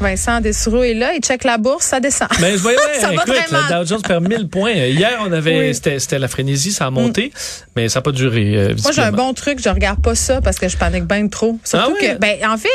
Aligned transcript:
Vincent 0.00 0.40
Dessureau 0.40 0.82
est 0.82 0.94
là, 0.94 1.12
il 1.14 1.20
check 1.20 1.44
la 1.44 1.58
bourse, 1.58 1.86
ça 1.86 2.00
descend. 2.00 2.28
Mais 2.40 2.56
voyais, 2.56 2.78
ça 3.00 3.12
écoute, 3.12 3.28
le 3.28 3.78
Dow 3.78 3.86
Jones 3.86 4.02
perd 4.02 4.26
1000 4.28 4.48
points. 4.48 4.72
Hier, 4.72 5.18
on 5.26 5.32
avait, 5.32 5.58
Oui. 5.68 5.74
c'était, 5.74 5.98
c'était 5.98 6.18
la 6.18 6.28
frénésie, 6.28 6.72
ça 6.72 6.86
a 6.86 6.90
monté, 6.90 7.32
mais 7.76 7.88
ça 7.88 7.98
n'a 7.98 8.02
pas 8.02 8.12
duré. 8.12 8.52
euh, 8.56 8.74
Moi, 8.82 8.92
j'ai 8.92 9.02
un 9.02 9.12
bon 9.12 9.32
truc, 9.34 9.60
je 9.62 9.68
regarde 9.68 10.00
pas 10.02 10.14
ça 10.14 10.40
parce 10.40 10.58
que 10.58 10.68
je 10.68 10.76
panique 10.76 11.04
bien 11.04 11.28
trop. 11.28 11.58
Surtout 11.64 11.94
Ah 11.96 12.00
que, 12.00 12.18
ben, 12.18 12.36
en 12.48 12.56
fait, 12.56 12.68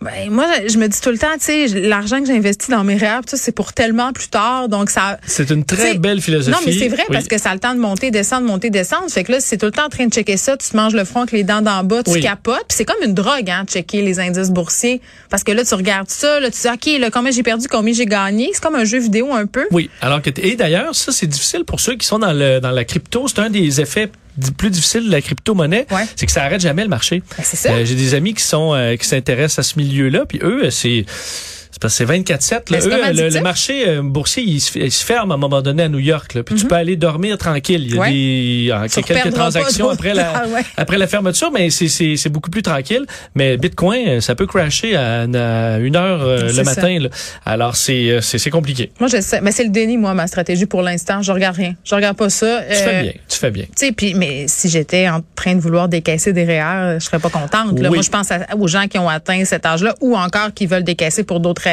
ben, 0.00 0.30
moi, 0.30 0.46
je 0.68 0.76
me 0.78 0.86
dis 0.88 1.00
tout 1.00 1.10
le 1.10 1.18
temps, 1.18 1.32
tu 1.38 1.44
sais, 1.44 1.66
l'argent 1.68 2.20
que 2.20 2.26
j'investis 2.26 2.68
dans 2.70 2.84
mes 2.84 2.96
rêves, 2.96 3.22
c'est 3.26 3.52
pour 3.54 3.72
tellement 3.72 4.12
plus 4.12 4.28
tard. 4.28 4.68
Donc, 4.68 4.90
ça. 4.90 5.18
C'est 5.26 5.50
une 5.50 5.64
très 5.64 5.94
belle 5.94 6.20
philosophie. 6.20 6.50
Non, 6.52 6.58
mais 6.66 6.72
c'est 6.72 6.88
vrai 6.88 7.04
Oui. 7.08 7.14
parce 7.14 7.28
que 7.28 7.38
ça 7.38 7.50
a 7.50 7.54
le 7.54 7.60
temps 7.60 7.74
de 7.74 7.80
monter, 7.80 8.10
descendre, 8.10 8.46
monter, 8.46 8.70
descendre. 8.70 9.10
Fait 9.10 9.24
que 9.24 9.32
là, 9.32 9.40
c'est 9.40 9.56
tout 9.56 9.66
le 9.66 9.72
temps 9.72 9.86
en 9.86 9.88
train 9.88 10.06
de 10.06 10.12
checker 10.12 10.36
ça, 10.36 10.56
tu 10.56 10.68
te 10.68 10.76
manges 10.76 10.94
le 10.94 11.04
front 11.04 11.20
avec 11.20 11.32
les 11.32 11.44
dents 11.44 11.62
d'en 11.62 11.84
bas, 11.84 12.02
tu 12.02 12.10
Oui. 12.10 12.20
capotes. 12.20 12.64
Puis 12.68 12.76
c'est 12.76 12.84
comme 12.84 13.02
une 13.04 13.14
drogue, 13.14 13.48
hein, 13.50 13.64
de 13.64 13.70
checker 13.70 14.02
les 14.02 14.20
indices 14.20 14.50
boursiers. 14.50 15.00
Parce 15.30 15.44
que 15.44 15.52
là, 15.52 15.64
tu 15.64 15.74
regardes 15.74 16.01
ça, 16.10 16.40
là, 16.40 16.50
tu 16.50 16.60
dis, 16.60 16.68
OK, 16.68 17.00
là, 17.00 17.10
combien 17.10 17.30
j'ai 17.30 17.42
perdu, 17.42 17.66
combien 17.68 17.92
j'ai 17.92 18.06
gagné? 18.06 18.50
C'est 18.52 18.62
comme 18.62 18.74
un 18.74 18.84
jeu 18.84 18.98
vidéo 18.98 19.32
un 19.32 19.46
peu. 19.46 19.66
Oui, 19.70 19.90
alors 20.00 20.20
que 20.22 20.30
et 20.40 20.56
d'ailleurs, 20.56 20.94
ça 20.94 21.12
c'est 21.12 21.26
difficile 21.26 21.64
pour 21.64 21.80
ceux 21.80 21.94
qui 21.96 22.06
sont 22.06 22.18
dans 22.18 22.32
le 22.32 22.60
dans 22.60 22.70
la 22.70 22.84
crypto, 22.84 23.26
c'est 23.28 23.38
un 23.40 23.50
des 23.50 23.80
effets 23.80 24.10
plus 24.56 24.70
difficiles 24.70 25.06
de 25.06 25.10
la 25.12 25.20
crypto-monnaie, 25.20 25.86
Ouais. 25.90 26.06
c'est 26.16 26.24
que 26.26 26.32
ça 26.32 26.42
arrête 26.42 26.60
jamais 26.62 26.82
le 26.82 26.88
marché. 26.88 27.22
Ben, 27.36 27.44
c'est 27.44 27.56
ça. 27.56 27.72
Euh, 27.72 27.84
j'ai 27.84 27.94
des 27.94 28.14
amis 28.14 28.32
qui 28.34 28.42
sont 28.42 28.72
euh, 28.74 28.96
qui 28.96 29.06
s'intéressent 29.06 29.58
à 29.58 29.62
ce 29.62 29.78
milieu-là, 29.78 30.24
puis 30.26 30.38
eux, 30.42 30.70
c'est 30.70 31.04
parce 31.82 31.98
que 31.98 32.06
c'est 32.06 32.12
24/7 32.12 32.52
là. 32.52 32.60
Ben, 32.70 32.80
c'est 32.80 32.86
Eux, 32.86 32.90
comme 32.90 33.00
euh, 33.02 33.12
le, 33.12 33.28
le 33.28 33.40
marché 33.40 33.88
euh, 33.88 34.02
boursier, 34.02 34.42
il 34.42 34.60
se, 34.60 34.78
il 34.78 34.90
se 34.92 35.04
ferme 35.04 35.30
à 35.30 35.34
un 35.34 35.38
moment 35.38 35.60
donné 35.62 35.82
à 35.82 35.88
New 35.88 35.98
York 35.98 36.34
là, 36.34 36.42
puis 36.42 36.54
tu 36.54 36.66
peux 36.66 36.74
aller 36.74 36.96
dormir 36.96 37.36
tranquille. 37.38 37.82
Il 37.86 37.94
y 37.94 37.98
a 38.70 38.76
Mhm. 38.76 38.82
Ouais. 38.82 38.88
des 38.88 39.02
quelques 39.02 39.34
transactions 39.34 39.84
toi. 39.86 39.94
après 39.94 40.14
la 40.14 40.32
Ah 40.34 40.46
ouais. 40.48 40.62
après 40.76 40.98
la 40.98 41.06
fermeture, 41.06 41.50
mais 41.52 41.68
c'est 41.70 42.28
beaucoup 42.30 42.50
plus 42.50 42.62
tranquille, 42.62 43.04
mais 43.34 43.56
Bitcoin, 43.56 44.08
euh, 44.08 44.20
ça 44.20 44.34
peut 44.34 44.46
crasher 44.46 44.96
à, 44.96 45.22
à 45.22 45.78
une 45.78 45.96
heure 45.96 46.22
euh, 46.22 46.52
le 46.52 46.62
matin 46.64 46.98
là. 47.00 47.08
Alors 47.44 47.76
c'est 47.76 48.20
compliqué. 48.50 48.90
Moi, 49.00 49.08
je 49.08 49.20
sais. 49.20 49.40
Mais 49.40 49.52
c'est 49.52 49.64
le 49.64 49.70
déni, 49.70 49.96
moi, 49.96 50.14
ma 50.14 50.26
stratégie 50.26 50.66
pour 50.66 50.82
l'instant. 50.82 51.22
Je 51.22 51.32
regarde 51.32 51.56
rien. 51.56 51.74
Je 51.84 51.94
regarde 51.94 52.16
pas 52.16 52.30
ça. 52.30 52.60
Tu 52.68 52.74
fais 52.76 53.02
bien, 53.02 53.12
tu 53.28 53.38
fais 53.38 53.50
bien. 53.50 53.64
Tu 53.64 53.86
sais, 53.86 53.92
puis 53.92 54.14
mais 54.14 54.46
si 54.48 54.68
j'étais 54.68 55.08
en 55.08 55.20
train 55.34 55.54
de 55.54 55.60
vouloir 55.60 55.88
décaisser 55.88 56.32
des 56.32 56.44
REER, 56.44 56.98
je 57.00 57.04
serais 57.04 57.18
pas 57.18 57.30
contente. 57.30 57.78
Là. 57.78 57.88
Oui. 57.90 57.96
Moi, 57.96 58.02
je 58.02 58.10
pense 58.10 58.30
à- 58.30 58.46
aux 58.56 58.68
gens 58.68 58.86
qui 58.88 58.98
ont 58.98 59.08
atteint 59.08 59.44
cet 59.44 59.66
âge-là 59.66 59.94
ou 60.00 60.16
encore 60.16 60.52
qui 60.54 60.66
veulent 60.66 60.84
décaisser 60.84 61.24
pour 61.24 61.40
d'autres 61.40 61.62
raisons. 61.62 61.71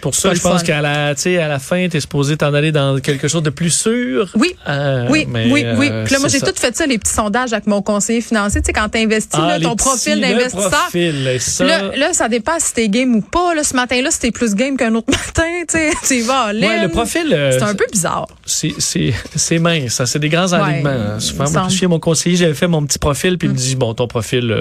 Pour 0.00 0.14
ça, 0.14 0.34
je 0.34 0.40
pense 0.40 0.62
qu'à 0.62 0.80
la, 0.80 1.14
tu 1.14 1.36
à 1.38 1.48
la 1.48 1.58
fin, 1.58 1.88
t'es 1.88 2.00
supposé 2.00 2.36
t'en 2.36 2.54
aller 2.54 2.72
dans 2.72 2.98
quelque 3.00 3.28
chose 3.28 3.42
de 3.42 3.50
plus 3.50 3.70
sûr. 3.70 4.30
Oui. 4.34 4.54
Euh, 4.68 5.06
Oui, 5.10 5.26
mais, 5.28 5.50
oui, 5.50 5.64
oui. 5.76 5.88
euh, 5.92 6.04
Puis 6.04 6.14
là, 6.14 6.20
moi, 6.20 6.28
j'ai 6.28 6.40
tout 6.40 6.52
fait 6.54 6.74
ça, 6.76 6.86
les 6.86 6.98
petits 6.98 7.12
sondages 7.12 7.52
avec 7.52 7.66
mon 7.66 7.82
conseiller 7.82 8.20
financier. 8.20 8.60
Tu 8.60 8.66
sais, 8.66 8.72
quand 8.72 8.88
tu 8.88 8.98
investis 8.98 9.38
Ah, 9.40 9.58
là, 9.58 9.60
ton 9.60 9.76
profil 9.76 10.20
d'investisseur. 10.20 10.70
ça, 10.70 11.64
Là, 11.64 11.96
là, 11.96 12.12
ça 12.12 12.28
dépend 12.28 12.58
si 12.58 12.72
t'es 12.74 12.88
game 12.88 13.14
ou 13.16 13.20
pas. 13.20 13.54
Là, 13.54 13.64
ce 13.64 13.74
matin-là, 13.74 14.10
c'était 14.10 14.30
plus 14.30 14.54
game 14.54 14.76
qu'un 14.76 14.94
autre 14.94 15.08
matin. 15.10 15.42
Tu 15.68 15.76
sais, 15.78 15.90
tu 16.06 16.20
vas 16.22 16.46
ouais, 16.48 16.82
le 16.82 16.88
profil, 16.88 17.32
euh, 17.32 17.52
C'est 17.52 17.62
un 17.62 17.74
peu 17.74 17.86
bizarre. 17.92 18.26
c'est 18.44 19.58
mince, 19.58 19.92
ça, 19.94 20.06
c'est 20.06 20.18
des 20.18 20.28
grands 20.28 20.52
alignements. 20.52 20.90
hein. 20.90 21.20
Souvent, 21.20 21.50
moi, 21.50 21.68
chez 21.68 21.86
mon 21.86 21.98
conseiller, 21.98 22.36
j'avais 22.36 22.54
fait 22.54 22.66
mon 22.68 22.84
petit 22.84 22.98
profil, 22.98 23.38
puis 23.38 23.48
il 23.48 23.52
me 23.52 23.56
dit 23.56 23.76
bon, 23.76 23.94
ton 23.94 24.06
profil, 24.06 24.54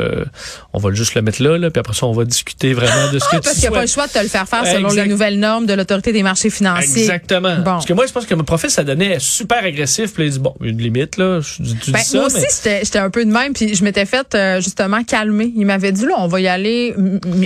on 0.73 0.79
va 0.79 0.91
juste 0.93 1.15
le 1.15 1.21
mettre 1.21 1.41
là, 1.41 1.57
là, 1.57 1.69
puis 1.69 1.79
après 1.79 1.93
ça, 1.93 2.05
on 2.05 2.11
va 2.13 2.25
discuter 2.25 2.73
vraiment 2.73 3.11
de 3.11 3.19
ce 3.19 3.25
que 3.25 3.29
Ah, 3.33 3.37
tu 3.37 3.41
parce 3.43 3.53
qu'il 3.55 3.61
n'y 3.63 3.67
a 3.67 3.71
pas 3.71 3.81
le 3.81 3.87
choix 3.87 4.07
de 4.07 4.11
te 4.11 4.19
le 4.19 4.27
faire 4.27 4.46
faire 4.47 4.65
selon 4.65 4.89
Exact. 4.89 5.03
les 5.03 5.09
nouvelles 5.09 5.39
normes 5.39 5.65
de 5.65 5.73
l'autorité 5.73 6.11
des 6.11 6.23
marchés 6.23 6.49
financiers. 6.49 7.01
Exactement. 7.03 7.57
Bon. 7.57 7.63
Parce 7.63 7.85
que 7.85 7.93
moi, 7.93 8.05
je 8.05 8.11
pense 8.13 8.25
que 8.25 8.33
mon 8.35 8.43
profil, 8.43 8.69
ça 8.69 8.83
donnait 8.83 9.17
super 9.19 9.63
agressif. 9.63 10.13
Puis 10.13 10.25
il 10.25 10.31
dit, 10.31 10.39
bon, 10.39 10.53
une 10.61 10.77
limite, 10.77 11.17
là. 11.17 11.39
Tu, 11.41 11.63
tu 11.81 11.91
Ben, 11.91 11.99
dis 11.99 12.05
ça, 12.05 12.17
moi 12.17 12.27
aussi, 12.27 12.37
mais- 12.41 12.47
j'étais 12.55 12.79
j'étais 12.85 12.99
un 12.99 13.09
peu 13.09 13.25
de 13.25 13.31
même, 13.31 13.53
puis 13.53 13.75
je 13.75 13.83
m'étais 13.83 14.05
fait 14.05 14.33
euh, 14.35 14.61
justement 14.61 15.03
calmer. 15.03 15.51
Il 15.55 15.65
m'avait 15.65 15.91
dit 15.91 16.05
là, 16.05 16.13
on 16.17 16.27
va 16.27 16.39
y 16.41 16.47
aller, 16.47 16.95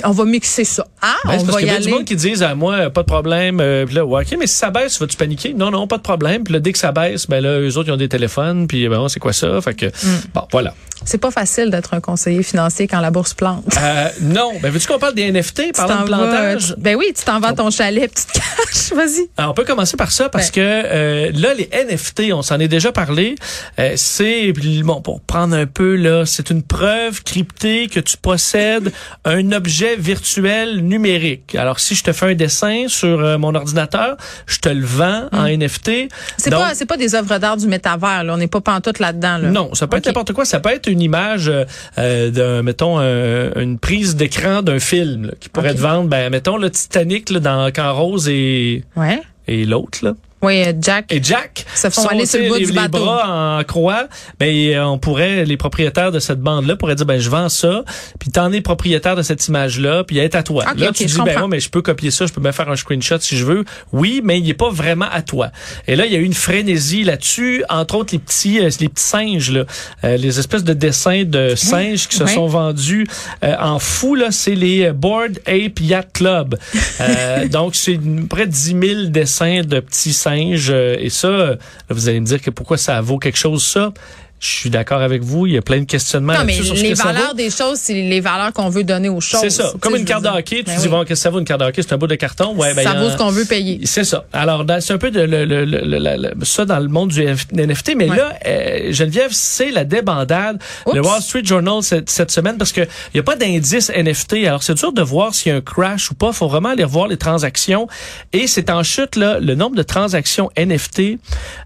on 0.04 0.12
va 0.12 0.26
mixer 0.26 0.64
ça. 0.64 0.86
Ah, 1.02 1.16
Ben, 1.26 1.32
on 1.36 1.40
c'est 1.40 1.46
parce 1.46 1.54
va 1.54 1.60
qu'il 1.60 1.70
y 1.70 1.72
y 1.72 1.76
a 1.76 1.80
du 1.80 1.90
monde 1.90 2.06
qui 2.06 2.16
disent 2.16 2.44
à 2.44 2.56
moi, 2.56 2.90
pas 2.90 3.02
de 3.02 3.08
problème. 3.08 3.60
Euh, 3.62 3.86
puis 3.86 3.96
là, 3.96 4.06
ouais, 4.06 4.24
OK, 4.24 4.38
mais 4.40 4.48
si 4.48 4.56
ça 4.56 4.70
baisse, 4.70 5.00
vas-tu 5.00 5.18
paniquer? 5.18 5.54
Non, 5.54 5.72
non, 5.72 5.88
pas 5.88 5.98
de 5.98 6.04
problème. 6.04 6.44
Puis 6.44 6.54
là, 6.54 6.60
dès 6.60 6.72
que 6.72 6.80
ça 6.80 6.92
baisse, 6.92 7.28
ben 7.28 7.42
là, 7.42 7.60
eux 7.60 7.78
autres, 7.78 7.90
ils 7.90 7.94
ont 7.94 7.98
des 7.98 8.10
téléphones. 8.10 8.68
Puis 8.68 8.88
ben, 8.88 9.08
c'est 9.10 9.20
quoi 9.20 9.34
ça? 9.34 9.60
Fait 9.62 9.74
que, 9.74 9.86
Mm. 9.88 10.22
bon, 10.34 10.42
voilà. 10.52 10.74
C'est 11.04 11.18
pas 11.18 11.32
facile 11.32 11.70
d'être 11.72 11.94
un 11.96 12.00
conseiller 12.00 12.44
financier 12.44 12.88
quand 12.88 13.00
la 13.00 13.10
bourse 13.10 13.34
plante. 13.34 13.66
Euh, 13.82 14.08
non. 14.22 14.52
Ben, 14.62 14.72
veux-tu 14.72 14.88
qu'on 14.88 15.00
parle 15.00 15.16
des 15.16 15.32
NFT, 15.32 15.72
parlant 15.76 16.06
de 16.06 16.10
vas? 16.12 16.76
Ben 16.92 16.98
oui, 16.98 17.14
tu 17.18 17.24
t'en 17.24 17.40
vas 17.40 17.50
à 17.50 17.54
ton 17.54 17.70
chalet, 17.70 18.12
puis 18.14 18.24
tu 18.26 18.34
te 18.34 18.38
caches. 18.40 18.92
Vas-y. 18.96 19.30
Alors, 19.38 19.52
on 19.52 19.54
peut 19.54 19.64
commencer 19.64 19.96
par 19.98 20.12
ça 20.12 20.30
parce 20.30 20.52
Ben. 20.52 20.54
que 20.56 20.62
euh, 20.62 21.32
là, 21.34 21.54
les 21.54 21.70
NFT, 21.74 22.34
on 22.34 22.42
s'en 22.42 22.60
est 22.60 22.68
déjà 22.68 22.92
parlé. 22.92 23.36
Euh, 23.80 23.94
c'est 23.96 24.52
bon 24.84 25.02
pour 25.02 25.22
prendre 25.22 25.56
un 25.56 25.66
peu 25.66 25.96
là, 25.96 26.26
c'est 26.26 26.50
une 26.50 26.64
preuve 26.64 27.24
cryptée 27.24 27.88
que 27.88 28.00
tu 28.00 28.18
possèdes 28.18 28.92
un 29.26 29.52
objet 29.52 29.96
virtuel 29.96 30.80
numérique. 30.82 31.56
Alors, 31.56 31.80
si 31.80 31.96
je 31.96 32.04
te 32.04 32.12
fais 32.12 32.28
un 32.28 32.36
dessin 32.36 32.86
sur 32.88 33.20
euh, 33.20 33.38
mon 33.38 33.56
ordinateur, 33.56 34.18
je 34.46 34.58
te 34.60 34.70
le 34.70 34.86
vends 34.86 35.28
en 35.32 35.44
NFT. 35.48 36.10
C'est 36.38 36.50
pas, 36.50 36.74
c'est 36.76 36.86
pas 36.86 36.98
des 36.98 37.16
œuvres 37.16 37.38
d'art 37.38 37.58
du 37.58 37.68
métavers, 37.68 38.24
là. 38.24 38.34
On 38.34 38.38
n'est 38.38 38.48
pas 38.48 38.62
pantoute 38.62 39.00
là-dedans, 39.00 39.38
là. 39.38 39.50
non, 39.50 39.74
ça 39.74 39.88
peut 39.88 39.98
être 39.98 40.06
n'importe 40.08 40.34
quoi. 40.34 40.46
Ça 40.46 40.60
peut 40.60 40.72
être 40.72 40.88
une 40.88 41.02
image 41.02 41.48
euh, 41.48 41.64
euh, 41.98 42.30
d'un, 42.32 42.64
mettons, 42.64 43.00
un- 43.00 43.52
une 43.56 43.80
prise 43.80 44.16
d'écran 44.16 44.62
d'un 44.62 44.80
film 44.80 45.28
là, 45.28 45.32
qui 45.40 45.50
pourrait 45.50 45.74
te 45.76 45.80
vendre, 45.80 46.10
ben, 46.10 46.30
mettons, 46.30 46.58
le 46.58 46.70
Titanic 46.84 47.30
là, 47.30 47.40
dans 47.40 47.72
Camp 47.72 47.94
Rose 47.94 48.28
et, 48.30 48.84
Ouais. 48.96 49.22
et 49.48 49.66
l'autre, 49.66 50.00
là. 50.04 50.14
Oui, 50.42 50.64
euh, 50.64 50.74
Jack. 50.80 51.12
Et 51.12 51.22
Jack 51.22 51.66
Se 51.76 51.90
font 51.90 52.08
aller 52.08 52.26
sur 52.26 52.40
le 52.40 52.48
bout 52.48 52.56
les, 52.56 52.66
du 52.66 52.72
les 52.72 52.80
bateau. 52.80 53.04
bras 53.04 53.58
en 53.60 53.64
croix. 53.64 54.08
Ben 54.40 54.48
euh, 54.50 54.84
on 54.86 54.98
pourrait 54.98 55.46
les 55.46 55.58
propriétaires 55.58 56.12
de 56.12 56.20
cette 56.20 56.40
bande 56.40 56.66
là 56.66 56.76
pourraient 56.76 56.96
dire 56.96 57.06
ben 57.06 57.20
je 57.20 57.30
vends 57.30 57.50
ça, 57.50 57.84
puis 58.20 58.30
t'en 58.32 58.52
es 58.52 58.62
propriétaire 58.62 59.16
de 59.16 59.22
cette 59.22 59.48
image 59.48 59.80
là, 59.80 60.04
puis 60.04 60.18
elle 60.18 60.26
est 60.26 60.36
à 60.36 60.44
toi. 60.44 60.66
Là 60.76 60.92
tu 60.92 61.06
dis 61.06 61.18
ben 61.24 61.42
ouais, 61.42 61.48
mais 61.48 61.60
je 61.60 61.70
peux 61.70 61.82
copier 61.82 62.12
ça, 62.12 62.26
je 62.26 62.34
peux 62.34 62.42
même 62.42 62.54
faire 62.54 62.70
un 62.70 62.76
screenshot 62.76 63.20
si 63.20 63.38
je 63.38 63.46
veux. 63.46 63.66
Oui, 63.92 64.22
mais 64.24 64.40
il 64.40 64.50
est 64.50 64.56
pas 64.56 64.70
vraiment 64.70 65.10
à 65.12 65.22
toi. 65.22 65.52
Et 65.88 65.96
là 65.96 66.06
il 66.06 66.12
y 66.12 66.16
a 66.16 66.20
eu 66.20 66.24
une 66.26 66.34
frénésie 66.34 67.04
là-dessus, 67.04 67.64
entre 67.70 67.96
autres 67.96 68.14
les 68.14 68.20
petits 68.20 68.60
euh, 68.60 68.70
les 68.80 68.90
petits 68.90 69.04
singes 69.04 69.52
là, 69.52 69.66
euh, 70.04 70.18
les 70.18 70.40
espèces 70.40 70.64
de 70.64 70.74
dessins 70.74 71.24
de 71.24 71.56
singes 71.56 72.08
qui 72.08 72.18
se 72.18 72.24
oui. 72.24 72.34
sont 72.34 72.48
vendus 72.48 73.08
euh, 73.44 73.56
en 73.60 73.80
fou 73.80 74.16
là, 74.16 74.32
c'est 74.32 74.56
les 74.56 74.92
Board 74.92 75.40
Ape 75.46 75.80
Yacht 75.80 76.12
Club. 76.14 76.58
Euh, 77.00 77.48
donc 77.50 77.76
c'est 77.76 78.00
près 78.30 78.48
de 78.48 78.52
10 78.52 78.76
000 78.82 79.04
dessins 79.10 79.62
de 79.62 79.80
petits 79.80 80.14
singes 80.14 80.31
euh, 80.32 80.96
et 81.00 81.10
ça, 81.10 81.28
euh, 81.28 81.56
là, 81.56 81.58
vous 81.90 82.10
allez 82.10 82.20
me 82.20 82.26
dire 82.26 82.42
que 82.42 82.50
pourquoi 82.50 82.78
ça 82.78 83.02
vaut 83.02 83.18
quelque 83.18 83.38
chose 83.38 83.64
ça. 83.66 83.94
Je 84.42 84.48
suis 84.50 84.70
d'accord 84.72 85.02
avec 85.02 85.22
vous. 85.22 85.46
Il 85.46 85.54
y 85.54 85.58
a 85.58 85.62
plein 85.62 85.80
de 85.80 85.86
questionnements 85.86 86.34
Non, 86.34 86.44
mais 86.46 86.54
sur 86.54 86.66
ce 86.76 86.82
les 86.82 86.90
que 86.90 86.96
ça 86.96 87.06
valeurs 87.06 87.28
vaut. 87.30 87.34
des 87.36 87.50
choses, 87.52 87.78
c'est 87.80 87.94
les 87.94 88.20
valeurs 88.22 88.52
qu'on 88.54 88.70
veut 88.70 88.84
donner 88.84 89.08
aux 89.08 89.22
choses. 89.22 89.40
C'est 89.40 89.52
ça. 89.52 89.72
Comme 89.80 89.96
une 89.96 90.04
carte 90.04 90.24
veux 90.24 90.30
de 90.30 90.34
dire. 90.34 90.40
hockey, 90.40 90.56
tu 90.58 90.64
Ben 90.64 90.76
dis 90.78 90.84
oui. 90.86 90.88
bon, 90.90 91.00
qu'est-ce 91.02 91.10
que 91.10 91.16
ça 91.16 91.30
vaut 91.30 91.38
une 91.40 91.46
carte 91.46 91.62
de 91.62 91.66
hockey 91.68 91.84
C'est 91.84 91.94
un 91.94 91.98
bout 92.00 92.08
de 92.08 92.16
carton. 92.16 92.56
Ouais, 92.56 92.74
ben, 92.74 92.84
ça 92.84 92.94
vaut 92.96 93.06
en- 93.06 93.12
ce 93.12 93.18
qu'on 93.18 93.30
veut 93.30 93.46
payer. 93.46 93.82
C'est 93.86 94.04
ça. 94.04 94.26
Alors, 94.34 94.66
c'est 94.80 94.94
un 94.94 94.98
peu 94.98 95.12
de 95.12 95.22
le, 95.22 95.46
le- 95.46 95.64
le- 95.66 96.34
ça 96.46 96.66
dans 96.66 96.80
le 96.80 96.88
monde 96.88 97.10
du 97.12 97.22
F- 97.22 97.46
NFT, 97.54 97.94
mais 97.96 98.10
Ouais. 98.10 98.18
là, 98.18 98.34
euh, 98.48 98.92
Geneviève, 98.92 99.30
c'est 99.32 99.70
la 99.70 99.86
débandade. 99.86 100.60
Oups. 100.88 100.96
Le 100.96 101.02
Wall 101.02 101.22
Street 101.22 101.44
Journal 101.46 101.84
cette, 101.84 102.10
cette 102.10 102.32
semaine, 102.32 102.58
parce 102.58 102.72
que 102.72 102.82
il 102.82 103.18
y 103.18 103.20
a 103.20 103.24
pas 103.24 103.36
d'indice 103.36 103.92
NFT. 103.96 104.48
Alors, 104.48 104.64
c'est 104.64 104.74
dur 104.74 104.92
de 104.92 105.04
voir 105.04 105.36
s'il 105.36 105.52
y 105.52 105.56
a 105.56 105.58
un 105.58 105.62
crash 105.62 106.10
ou 106.10 106.16
pas. 106.16 106.34
faut 106.34 106.48
vraiment 106.48 106.70
aller 106.70 106.84
revoir 106.84 107.08
les 107.08 107.18
transactions. 107.18 107.88
Et 108.34 108.48
c'est 108.48 108.72
en 108.72 108.82
chute, 108.82 109.16
là, 109.18 109.40
le 109.40 109.54
nombre 109.54 109.76
de 109.76 109.84
transactions 109.84 110.50
NFT 110.58 111.20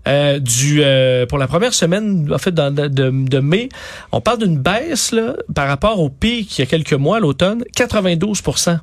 euh, 0.10 0.40
du 0.40 0.82
euh, 0.84 1.26
pour 1.26 1.38
la 1.38 1.48
première 1.48 1.74
semaine, 1.74 2.30
en 2.34 2.38
fait, 2.38 2.52
dans- 2.52 2.65
de, 2.72 2.88
de, 2.88 3.10
de 3.12 3.40
mai. 3.40 3.70
On 4.12 4.22
parle 4.22 4.40
d'une 4.40 4.58
baisse 4.58 5.12
là, 5.12 5.36
par 5.54 5.68
rapport 5.68 6.00
au 6.00 6.10
pic 6.10 6.58
il 6.58 6.62
y 6.62 6.64
a 6.64 6.68
quelques 6.68 6.94
mois, 6.94 7.20
l'automne, 7.20 7.64
92% 7.76 8.80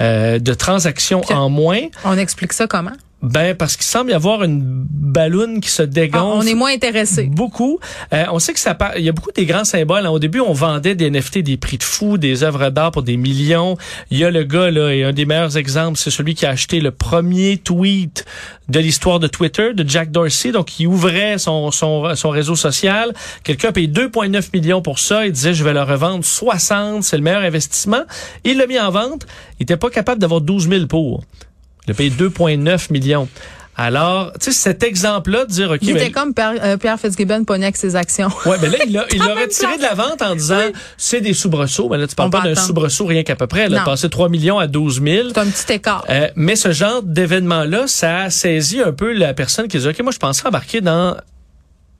euh, 0.00 0.38
de 0.38 0.54
transactions 0.54 1.22
en 1.30 1.50
moins. 1.50 1.82
On 2.04 2.16
explique 2.16 2.52
ça 2.52 2.66
comment? 2.66 2.92
Ben 3.22 3.54
parce 3.54 3.76
qu'il 3.76 3.86
semble 3.86 4.10
y 4.10 4.14
avoir 4.14 4.42
une 4.42 4.62
balloune 4.64 5.60
qui 5.60 5.70
se 5.70 5.82
Ah, 5.82 5.86
dégonfle. 5.86 6.24
on 6.38 6.42
est 6.42 6.54
moins 6.54 6.72
intéressé. 6.72 7.24
Beaucoup. 7.24 7.78
Euh, 8.12 8.24
on 8.32 8.38
sait 8.40 8.52
que 8.52 8.58
ça 8.58 8.74
part- 8.74 8.96
il 8.98 9.04
y 9.04 9.08
a 9.08 9.12
beaucoup 9.12 9.30
des 9.32 9.46
grands 9.46 9.64
symboles. 9.64 10.06
Au 10.08 10.18
début, 10.18 10.40
on 10.40 10.52
vendait 10.52 10.94
des 10.96 11.06
NFT, 11.08 11.38
des 11.42 11.56
prix 11.56 11.78
de 11.78 11.84
fou, 11.84 12.18
des 12.18 12.42
œuvres 12.42 12.70
d'art 12.70 12.90
pour 12.90 13.02
des 13.04 13.16
millions. 13.16 13.76
Il 14.10 14.18
y 14.18 14.24
a 14.24 14.30
le 14.30 14.42
gars 14.42 14.70
là, 14.72 14.90
et 14.92 15.04
un 15.04 15.12
des 15.12 15.24
meilleurs 15.24 15.56
exemples, 15.56 15.98
c'est 15.98 16.10
celui 16.10 16.34
qui 16.34 16.46
a 16.46 16.50
acheté 16.50 16.80
le 16.80 16.90
premier 16.90 17.58
tweet 17.58 18.24
de 18.68 18.80
l'histoire 18.80 19.20
de 19.20 19.26
Twitter, 19.28 19.72
de 19.74 19.88
Jack 19.88 20.10
Dorsey, 20.10 20.50
donc 20.50 20.80
il 20.80 20.86
ouvrait 20.86 21.38
son 21.38 21.70
son, 21.70 22.14
son 22.16 22.30
réseau 22.30 22.56
social. 22.56 23.12
Quelqu'un 23.44 23.68
a 23.68 23.72
payé 23.72 23.86
2,9 23.86 24.50
millions 24.52 24.82
pour 24.82 24.98
ça. 24.98 25.26
Il 25.26 25.32
disait 25.32 25.54
je 25.54 25.62
vais 25.62 25.74
le 25.74 25.82
revendre 25.82 26.24
60, 26.24 27.04
c'est 27.04 27.16
le 27.18 27.22
meilleur 27.22 27.42
investissement. 27.42 28.02
Il 28.44 28.56
l'a 28.58 28.66
mis 28.66 28.80
en 28.80 28.90
vente. 28.90 29.26
Il 29.60 29.64
était 29.64 29.76
pas 29.76 29.90
capable 29.90 30.20
d'avoir 30.20 30.40
12 30.40 30.68
000 30.68 30.86
pour. 30.86 31.22
Il 31.86 31.90
a 31.90 31.94
payé 31.94 32.10
2,9 32.10 32.92
millions. 32.92 33.28
Alors, 33.74 34.32
tu 34.34 34.52
sais, 34.52 34.52
cet 34.52 34.82
exemple-là 34.82 35.46
de 35.46 35.50
dire, 35.50 35.70
OK, 35.70 35.78
Il 35.80 35.94
mais- 35.94 36.02
était 36.02 36.10
comme 36.10 36.34
Pierre, 36.34 36.52
euh, 36.62 36.76
Pierre 36.76 37.00
Fitzgibbon 37.00 37.44
pogné 37.44 37.64
avec 37.64 37.78
ses 37.78 37.96
actions. 37.96 38.28
Ouais, 38.44 38.58
ben 38.60 38.70
là, 38.70 38.76
il 38.86 38.92
l'a 38.92 39.06
il 39.10 39.22
retiré 39.22 39.78
de 39.78 39.82
la 39.82 39.94
vente 39.94 40.20
en 40.20 40.34
disant, 40.34 40.60
c'est 40.98 41.22
des 41.22 41.32
soubresauts. 41.32 41.88
Ben 41.88 41.96
là, 41.96 42.06
tu 42.06 42.14
parles 42.14 42.28
On 42.28 42.30
pas 42.30 42.42
d'un 42.42 42.54
soubresaut 42.54 43.06
rien 43.06 43.22
qu'à 43.22 43.34
peu 43.34 43.46
près. 43.46 43.60
Elle 43.62 43.74
a 43.74 43.80
passé 43.84 44.10
3 44.10 44.28
millions 44.28 44.58
à 44.58 44.66
12 44.66 45.00
000. 45.02 45.28
C'est 45.32 45.38
un 45.38 45.46
petit 45.46 45.72
écart. 45.72 46.04
Euh, 46.10 46.28
mais 46.36 46.54
ce 46.54 46.72
genre 46.72 47.02
d'événement-là, 47.02 47.86
ça 47.86 48.24
a 48.24 48.30
saisi 48.30 48.80
un 48.82 48.92
peu 48.92 49.12
la 49.14 49.32
personne 49.32 49.68
qui 49.68 49.78
dit, 49.78 49.88
OK, 49.88 49.98
moi, 50.02 50.12
je 50.12 50.18
pensais 50.18 50.46
embarquer 50.46 50.82
dans 50.82 51.16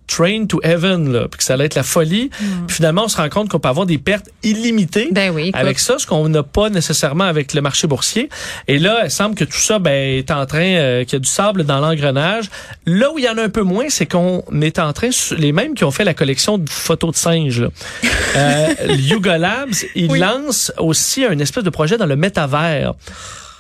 train 0.07 0.47
to 0.47 0.61
heaven, 0.63 1.13
là, 1.13 1.29
puis 1.29 1.39
que 1.39 1.45
ça 1.45 1.55
allait 1.55 1.67
être 1.67 1.75
la 1.75 1.83
folie. 1.83 2.31
Puis 2.67 2.77
finalement, 2.77 3.05
on 3.05 3.09
se 3.09 3.17
rend 3.17 3.29
compte 3.29 3.49
qu'on 3.49 3.59
peut 3.59 3.69
avoir 3.69 3.87
des 3.87 3.99
pertes 3.99 4.29
illimitées 4.43 5.09
Ben 5.13 5.33
oui, 5.33 5.51
avec 5.55 5.79
ça, 5.79 5.99
ce 5.99 6.07
qu'on 6.07 6.29
n'a 6.29 6.43
pas 6.43 6.71
nécessairement 6.71 7.25
avec 7.25 7.55
le 7.55 7.61
marché 7.61 7.87
boursier. 7.87 8.29
Et 8.69 8.79
là, 8.79 9.03
il 9.05 9.11
semble 9.11 9.35
que 9.35 9.45
tout 9.45 9.59
ça 9.59 9.79
ben, 9.79 9.93
est 10.19 10.31
en 10.31 10.45
train, 10.47 10.61
euh, 10.65 11.05
qu'il 11.05 11.15
y 11.15 11.17
a 11.17 11.21
du 11.21 11.29
sable 11.29 11.65
dans 11.65 11.81
l'engrenage. 11.81 12.51
Là 12.87 13.11
où 13.13 13.19
il 13.19 13.25
y 13.25 13.29
en 13.29 13.39
a 13.39 13.43
un 13.43 13.49
peu 13.49 13.63
moins, 13.63 13.87
c'est 13.89 14.07
qu'on 14.07 14.43
est 14.61 14.79
en 14.79 14.93
train, 14.93 15.11
les 15.39 15.53
mêmes 15.53 15.75
qui 15.75 15.85
ont 15.85 15.91
fait 15.91 16.05
la 16.05 16.15
collection 16.15 16.59
de 16.59 16.69
photos 16.69 17.13
de 17.13 17.17
singes, 17.17 17.61
là. 17.61 17.69
euh, 18.37 18.75
Yuga 18.99 19.39
Labs, 19.39 19.75
ils 19.95 20.11
Oui. 20.11 20.19
lancent 20.19 20.73
aussi 20.79 21.25
un 21.25 21.39
espèce 21.39 21.65
de 21.65 21.71
projet 21.71 21.97
dans 21.97 22.07
le 22.07 22.17
métavers 22.17 22.95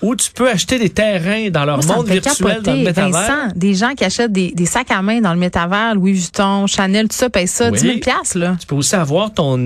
où 0.02 0.16
tu 0.16 0.32
peux 0.32 0.50
acheter 0.50 0.78
des 0.78 0.90
terrains 0.90 1.48
dans 1.50 1.64
leur 1.64 1.84
Moi, 1.84 1.96
monde 1.96 2.08
virtuel 2.08 2.60
dans 2.62 2.72
le 2.72 2.78
métavers. 2.78 3.10
Vincent, 3.10 3.52
des 3.54 3.74
gens 3.74 3.94
qui 3.94 4.04
achètent 4.04 4.32
des, 4.32 4.50
des 4.50 4.66
sacs 4.66 4.90
à 4.90 5.00
main 5.00 5.20
dans 5.20 5.32
le 5.32 5.38
métavers, 5.38 5.94
Louis 5.94 6.12
Vuitton, 6.12 6.66
Chanel, 6.66 7.08
tout 7.08 7.16
ça, 7.16 7.30
paye 7.30 7.46
ça 7.46 7.70
Oui. 7.70 7.78
10 7.78 7.80
000 7.80 7.98
piastres, 7.98 8.38
là. 8.38 8.56
Tu 8.60 8.66
peux 8.66 8.74
aussi 8.74 8.96
avoir 8.96 9.32
ton, 9.32 9.56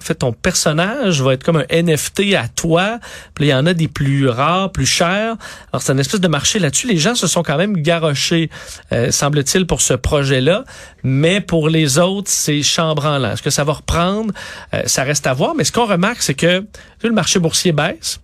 fait, 0.00 0.16
ton 0.16 0.32
personnage 0.32 1.22
va 1.22 1.34
être 1.34 1.44
comme 1.44 1.58
un 1.58 1.82
NFT 1.82 2.34
à 2.34 2.48
toi. 2.48 2.98
Puis 3.34 3.46
il 3.46 3.48
y 3.48 3.54
en 3.54 3.64
a 3.64 3.74
des 3.74 3.88
plus 3.88 4.28
rares, 4.28 4.72
plus 4.72 4.86
chers. 4.86 5.36
Alors, 5.72 5.82
c'est 5.82 5.92
une 5.92 6.00
espèce 6.00 6.20
de 6.20 6.28
marché 6.28 6.58
là-dessus. 6.58 6.88
Les 6.88 6.98
gens 6.98 7.14
se 7.14 7.28
sont 7.28 7.44
quand 7.44 7.56
même 7.56 7.76
garochés, 7.76 8.50
euh, 8.92 9.12
semble-t-il, 9.12 9.66
pour 9.66 9.80
ce 9.80 9.94
projet-là. 9.94 10.64
Mais 11.04 11.40
pour 11.40 11.68
les 11.68 11.98
autres, 11.98 12.30
c'est 12.30 12.62
chambranlant. 12.62 13.32
Est-ce 13.32 13.42
que 13.42 13.50
ça 13.50 13.62
va 13.62 13.74
reprendre? 13.74 14.32
Euh, 14.74 14.82
ça 14.86 15.04
reste 15.04 15.28
à 15.28 15.32
voir. 15.32 15.54
Mais 15.54 15.62
ce 15.62 15.70
qu'on 15.70 15.86
remarque, 15.86 16.22
c'est 16.22 16.34
que 16.34 16.64
le 17.02 17.12
marché 17.12 17.38
boursier 17.38 17.70
baisse. 17.70 18.20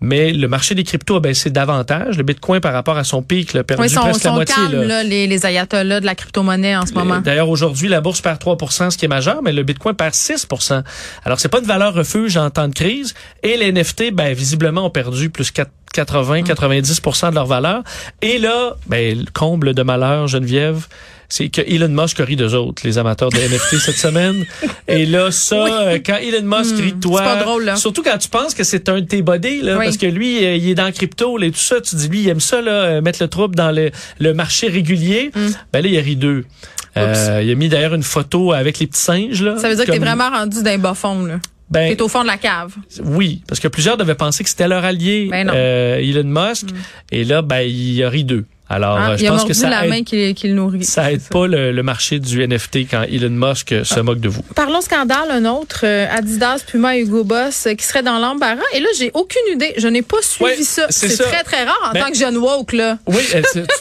Mais 0.00 0.32
le 0.32 0.48
marché 0.48 0.74
des 0.74 0.84
cryptos 0.84 1.16
a 1.16 1.20
baissé 1.20 1.50
davantage. 1.50 2.16
Le 2.16 2.22
Bitcoin, 2.22 2.60
par 2.60 2.72
rapport 2.72 2.96
à 2.96 3.04
son 3.04 3.22
pic, 3.22 3.52
l'a 3.52 3.64
perdu 3.64 3.82
Oui, 3.82 3.94
presque 3.94 4.24
la 4.24 4.32
moitié. 4.32 4.54
calmes, 4.54 4.72
là. 4.72 4.84
là, 4.86 5.02
les, 5.02 5.26
les 5.26 5.46
ayatollahs 5.46 6.00
de 6.00 6.06
la 6.06 6.14
crypto-monnaie 6.14 6.76
en 6.76 6.86
ce 6.86 6.94
moment. 6.94 7.18
D'ailleurs, 7.18 7.48
aujourd'hui, 7.48 7.88
la 7.88 8.00
bourse 8.00 8.20
perd 8.20 8.40
3% 8.40 8.90
ce 8.90 8.96
qui 8.96 9.04
est 9.04 9.08
majeur, 9.08 9.42
mais 9.42 9.52
le 9.52 9.62
Bitcoin 9.62 9.94
perd 9.94 10.14
6% 10.14 10.82
Alors, 11.24 11.38
c'est 11.38 11.48
pas 11.48 11.58
une 11.58 11.66
valeur 11.66 11.92
refuge 11.94 12.36
en 12.36 12.48
temps 12.50 12.68
de 12.68 12.74
crise. 12.74 13.14
Et 13.42 13.56
les 13.56 13.72
NFT, 13.72 14.12
ben, 14.12 14.32
visiblement, 14.32 14.86
ont 14.86 14.90
perdu 14.90 15.30
plus 15.30 15.50
4 15.50 15.70
80, 15.92 16.42
90% 16.42 17.30
de 17.30 17.34
leur 17.34 17.46
valeur. 17.46 17.82
Et 18.22 18.38
là, 18.38 18.76
ben, 18.86 19.18
le 19.18 19.26
comble 19.32 19.74
de 19.74 19.82
malheur, 19.82 20.28
Geneviève, 20.28 20.86
c'est 21.30 21.48
que 21.48 21.62
Elon 21.62 21.88
Musk 21.88 22.18
rit 22.18 22.36
d'eux 22.36 22.54
autres, 22.54 22.82
les 22.84 22.98
amateurs 22.98 23.30
de 23.30 23.38
NFT 23.38 23.78
cette 23.78 23.96
semaine. 24.08 24.44
Et 24.86 25.06
là, 25.06 25.30
ça, 25.30 25.64
euh, 25.84 25.98
quand 26.04 26.16
Elon 26.16 26.42
Musk 26.58 26.76
rit 26.76 26.92
de 26.92 27.00
toi, 27.00 27.22
c'est 27.24 27.34
pas 27.38 27.42
drôle, 27.42 27.64
là. 27.64 27.76
surtout 27.76 28.02
quand 28.02 28.18
tu 28.18 28.28
penses 28.28 28.52
que 28.52 28.64
c'est 28.64 28.88
un 28.90 29.00
de 29.00 29.06
tes 29.06 29.22
buddies, 29.22 29.62
là, 29.62 29.78
Oui. 29.78 29.86
parce 29.86 29.96
que 29.96 30.06
lui, 30.06 30.44
euh, 30.44 30.56
il 30.56 30.68
est 30.68 30.74
dans 30.74 30.86
le 30.86 30.92
crypto, 30.92 31.38
là, 31.38 31.46
et 31.46 31.50
tout 31.50 31.58
ça, 31.58 31.80
tu 31.80 31.96
dis, 31.96 32.08
lui, 32.08 32.20
il 32.20 32.28
aime 32.28 32.40
ça, 32.40 32.60
là, 32.60 32.70
euh, 32.72 33.00
mettre 33.00 33.22
le 33.22 33.28
trouble 33.28 33.54
dans 33.56 33.70
le, 33.70 33.90
le 34.18 34.34
marché 34.34 34.68
régulier. 34.68 35.30
Ben 35.72 35.80
là, 35.82 35.88
il 35.88 35.96
a 35.96 36.02
ri 36.02 36.16
d'eux. 36.16 36.44
Euh, 36.96 37.40
il 37.44 37.50
a 37.50 37.54
mis 37.54 37.68
d'ailleurs 37.68 37.94
une 37.94 38.02
photo 38.02 38.52
avec 38.52 38.80
les 38.80 38.88
petits 38.88 39.00
singes. 39.00 39.40
Là, 39.42 39.56
Ça 39.58 39.68
veut 39.68 39.76
dire 39.76 39.86
que 39.86 39.92
t'es 39.92 39.98
vraiment 39.98 40.28
rendu 40.28 40.62
d'un 40.62 40.76
bas 40.78 40.94
fond, 40.94 41.24
là. 41.24 41.38
Ben, 41.70 41.94
T'es 41.94 42.02
au 42.02 42.08
fond 42.08 42.22
de 42.22 42.26
la 42.26 42.36
cave. 42.36 42.74
oui, 43.04 43.42
parce 43.46 43.60
que 43.60 43.68
plusieurs 43.68 43.96
devaient 43.96 44.16
penser 44.16 44.42
que 44.42 44.50
c'était 44.50 44.66
leur 44.66 44.84
allié, 44.84 45.28
Ben 45.30 45.46
non. 45.46 45.52
Euh, 45.54 45.98
Elon 45.98 46.24
Musk. 46.24 46.66
Et 47.12 47.22
là, 47.22 47.42
ben, 47.42 47.60
il 47.60 48.02
a 48.02 48.08
ri 48.10 48.24
d'eux. 48.24 48.44
Alors, 48.70 48.96
Hein? 48.96 49.10
euh, 49.12 49.16
je 49.16 49.26
pense 49.26 49.44
que 49.44 49.52
ça 49.52 49.68
la 49.68 49.84
aide, 49.84 49.90
main 49.90 50.02
qui, 50.04 50.32
qui 50.34 50.46
le 50.48 50.54
nourrit. 50.54 50.84
ça 50.84 51.10
aide 51.12 51.20
pas 51.28 51.46
le, 51.48 51.72
le 51.72 51.82
marché 51.82 52.20
du 52.20 52.46
NFT 52.46 52.88
quand 52.90 53.02
Elon 53.02 53.28
Musk 53.30 53.72
euh, 53.72 53.82
se 53.84 53.98
Ah. 53.98 54.02
moque 54.04 54.20
de 54.20 54.28
vous. 54.28 54.42
Parlons 54.54 54.80
scandale, 54.80 55.28
un 55.30 55.44
autre, 55.44 55.80
euh, 55.84 56.06
Adidas, 56.10 56.62
Puma, 56.66 56.96
Hugo 56.96 57.24
Boss, 57.24 57.66
qui 57.76 57.84
serait 57.84 58.04
dans 58.04 58.18
l'embarras. 58.18 58.62
Et 58.74 58.80
là, 58.80 58.86
j'ai 58.96 59.10
aucune 59.14 59.42
idée. 59.52 59.74
Je 59.76 59.88
n'ai 59.88 60.02
pas 60.02 60.18
suivi 60.22 60.64
ça. 60.64 60.86
c'est 60.90 61.08
très, 61.18 61.42
très 61.42 61.64
rare 61.64 61.90
en 61.90 61.92
Ben- 61.92 62.04
tant 62.04 62.10
que 62.12 62.16
jeune 62.16 62.36
woke, 62.36 62.72
là. 62.72 62.98
Oui, 63.08 63.22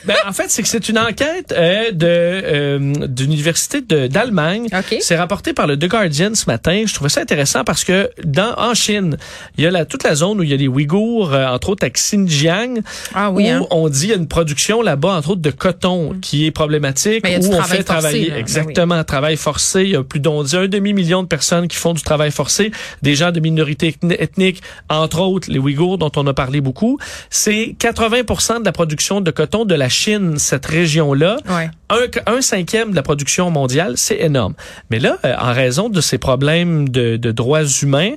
ben, 0.06 0.16
en 0.28 0.34
fait, 0.34 0.46
c'est 0.50 0.64
que 0.64 0.68
c'est 0.68 0.90
une 0.90 0.98
enquête 0.98 1.54
euh, 1.56 1.92
de 1.92 2.08
euh, 2.08 2.80
d'une 3.08 3.32
université 3.32 3.82
de- 3.82 4.08
d'Allemagne. 4.08 4.68
OK. 4.74 4.98
C'est 5.02 5.16
rapporté 5.18 5.54
par 5.54 5.68
le 5.68 5.78
The 5.78 5.86
Guardian 5.88 6.32
ce 6.34 6.46
matin. 6.48 6.84
Je 6.88 6.94
trouvais 6.96 7.10
ça 7.12 7.22
intéressant 7.22 7.64
parce 7.64 7.84
que 7.84 8.10
dans 8.24 8.56
en 8.58 8.74
Chine, 8.74 9.18
il 9.58 9.64
y 9.64 9.68
a 9.68 9.72
la, 9.72 9.86
toute 9.86 10.04
la 10.04 10.16
zone 10.16 10.40
où 10.40 10.44
il 10.44 10.50
y 10.50 10.54
a 10.54 10.58
les 10.58 10.68
Ouïghours, 10.68 11.34
euh, 11.34 11.46
entre 11.48 11.70
autres 11.70 11.86
à 11.86 11.90
Xinjiang, 11.92 12.82
Ah 13.14 13.30
oui, 13.30 13.44
où 13.44 13.48
hein. 13.64 13.68
on 13.70 13.88
dit 13.90 14.06
il 14.06 14.10
y 14.10 14.14
a 14.14 14.16
une 14.16 14.28
production 14.28 14.79
là-bas, 14.82 15.16
entre 15.16 15.32
autres 15.32 15.42
de 15.42 15.52
coton, 15.52 16.16
qui 16.22 16.46
est 16.46 16.52
problématique, 16.52 17.22
Mais 17.24 17.38
où 17.38 17.48
on 17.48 17.58
travail 17.58 17.68
fait 17.70 17.76
forcé, 17.78 17.84
travailler 17.86 18.28
là. 18.30 18.34
Ben 18.36 18.40
exactement 18.40 19.04
travail 19.04 19.38
forcé. 19.38 19.82
Il 19.84 19.90
y 19.90 19.96
a 19.96 20.04
plus 20.04 20.20
d'on 20.20 20.44
dit 20.44 20.56
un 20.56 20.68
demi 20.68 20.94
million 20.94 21.24
de 21.24 21.28
personnes 21.28 21.68
qui 21.68 21.78
font 21.78 21.94
du 21.94 22.02
travail 22.04 22.32
forcé, 22.32 22.72
des 23.02 23.16
gens 23.16 23.32
de 23.32 23.40
minorités 23.40 23.92
ethni- 23.92 24.16
ethniques, 24.20 24.62
entre 24.90 25.20
autres 25.22 25.50
les 25.52 25.60
Ouïghours 25.60 25.98
dont 25.98 26.12
on 26.16 26.26
a 26.28 26.34
parlé 26.34 26.62
beaucoup. 26.62 26.98
C'est 27.30 27.76
80% 27.80 28.60
de 28.60 28.66
la 28.66 28.72
production 28.72 29.22
de 29.22 29.32
coton 29.32 29.66
de 29.66 29.76
la 29.76 29.90
Chine, 29.90 30.38
cette 30.38 30.66
région-là. 30.66 31.38
Ouais. 31.50 31.70
Un, 31.92 32.36
un 32.36 32.42
cinquième 32.42 32.92
de 32.92 32.96
la 32.96 33.02
production 33.02 33.50
mondiale, 33.50 33.94
c'est 33.96 34.20
énorme. 34.20 34.54
Mais 34.92 35.00
là, 35.00 35.18
euh, 35.26 35.34
en 35.40 35.54
raison 35.54 35.90
de 35.90 36.02
ces 36.02 36.18
problèmes 36.20 36.88
de, 36.90 37.18
de 37.18 37.32
droits 37.32 37.64
humains, 37.82 38.12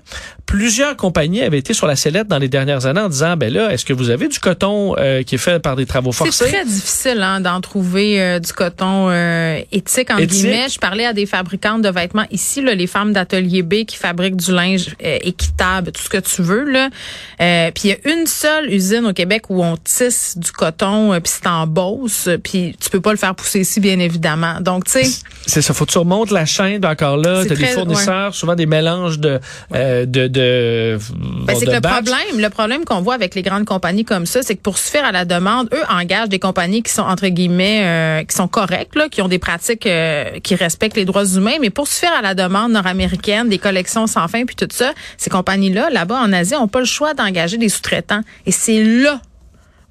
plusieurs 0.45 0.97
compagnies 0.97 1.41
avaient 1.43 1.59
été 1.59 1.73
sur 1.73 1.87
la 1.87 1.97
sellette 1.97 2.29
dans 2.29 2.39
les 2.39 2.49
dernières 2.49 2.85
années 2.87 3.01
en 3.01 3.09
disant, 3.09 3.37
ben 3.37 3.51
là, 3.53 3.73
est-ce 3.73 3.85
que 3.87 3.95
vous 3.95 4.11
avez 4.11 4.29
du 4.29 4.39
coton 4.39 4.95
euh, 4.99 5.23
qui 5.23 5.37
est 5.37 5.39
fait 5.39 5.59
par 5.61 5.77
des 5.77 5.87
travaux 5.87 6.13
forcés? 6.13 6.45
Très 6.53 6.65
difficile 6.65 7.23
hein, 7.23 7.41
d'en 7.41 7.61
trouver 7.61 8.21
euh, 8.21 8.39
du 8.39 8.53
coton 8.53 9.09
euh, 9.09 9.61
éthique, 9.73 10.11
entre 10.11 10.23
Éthique? 10.23 10.43
guillemets. 10.43 10.69
Je 10.69 10.79
parlais 10.79 11.07
à 11.07 11.13
des 11.13 11.27
fabricantes 11.27 11.83
de 11.83 11.89
vêtements 11.89 12.27
ici, 12.31 12.61
là, 12.61 12.75
les 12.75 12.87
femmes 12.87 13.13
d'atelier 13.13 13.63
B 13.63 13.85
qui 13.85 13.97
fabriquent 13.97 14.37
du 14.37 14.53
linge 14.53 14.95
euh, 15.03 15.19
équitable, 15.23 15.93
tout 15.93 16.03
ce 16.03 16.09
que 16.09 16.19
tu 16.19 16.43
veux. 16.43 16.71
Là. 16.71 16.91
Euh, 17.41 17.71
puis 17.75 17.85
il 17.85 17.91
y 17.91 17.93
a 17.93 18.15
une 18.15 18.27
seule 18.27 18.73
usine 18.73 19.07
au 19.07 19.13
Québec 19.13 19.45
où 19.49 19.65
on 19.65 19.77
tisse 19.77 20.37
du 20.37 20.53
coton, 20.53 21.13
euh, 21.13 21.21
puis 21.21 21.33
c'est 21.35 21.49
en 21.49 21.67
Beauce, 21.67 22.29
puis 22.45 22.77
tu 22.79 22.91
peux 22.91 23.01
pas 23.01 23.13
le 23.13 23.19
faire 23.19 23.35
pousser 23.35 23.61
ici, 23.61 23.81
bien 23.81 23.99
évidemment. 23.99 24.61
Donc, 24.61 24.85
tu 24.85 24.93
sais, 24.93 25.11
C'est 25.47 25.63
ça, 25.63 25.73
faut 25.75 25.87
que 25.87 25.93
tu 25.93 25.99
remontes 25.99 26.31
la 26.31 26.45
chaîne 26.45 26.85
encore 26.85 27.17
là. 27.17 27.43
C'est 27.43 27.49
T'as 27.49 27.55
des 27.55 27.67
fournisseurs, 27.67 28.35
souvent 28.35 28.55
des 28.55 28.67
mélanges 28.67 29.19
de 29.19 29.41
euh, 29.75 30.07
de 30.07 30.29
de, 30.29 30.99
Ben, 31.17 31.55
bon, 31.55 31.59
c'est 31.59 31.67
que 31.67 31.71
le 31.71 31.81
problème, 31.81 32.39
le 32.39 32.51
problème 32.51 32.85
qu'on 32.85 33.01
voit 33.01 33.15
avec 33.15 33.35
les 33.35 33.43
grandes 33.43 33.65
compagnies 33.65 34.05
comme 34.05 34.27
ça, 34.27 34.43
c'est 34.43 34.55
que 34.55 34.63
pour 34.63 34.79
suffire 34.79 35.05
à 35.05 35.13
la 35.13 35.25
demande, 35.25 35.69
eux 35.73 35.83
engagent 35.89 36.29
des 36.29 36.39
compagnies 36.43 36.83
qui 36.83 36.93
sont 36.93 37.03
entre 37.03 37.29
guillemets 37.29 37.83
euh, 37.85 38.25
qui 38.25 38.37
sont 38.37 38.49
correctes, 38.49 38.97
là, 38.97 39.09
qui 39.09 39.23
ont 39.23 39.29
des 39.29 39.39
pratiques 39.39 39.87
euh, 39.87 40.39
qui 40.41 40.55
respectent 40.55 40.97
les 40.97 41.07
droits 41.07 41.25
humains, 41.25 41.57
mais 41.61 41.71
pour 41.71 41.89
suffire 41.89 42.13
à 42.13 42.21
la 42.21 42.35
demande 42.35 42.73
nord-américaine, 42.73 43.49
des 43.49 43.59
collections 43.59 44.07
sans 44.07 44.29
fin 44.29 44.45
puis 44.45 44.57
tout 44.57 44.69
ça, 44.71 44.93
ces 45.17 45.31
compagnies-là, 45.31 45.89
là-bas 45.91 46.21
en 46.21 46.33
Asie, 46.33 46.55
ont 46.57 46.69
pas 46.69 46.81
le 46.81 46.85
choix 46.85 47.15
d'engager 47.15 47.57
des 47.57 47.71
sous-traitants. 47.71 48.21
Et 48.45 48.53
c'est 48.53 48.83
là 48.83 49.23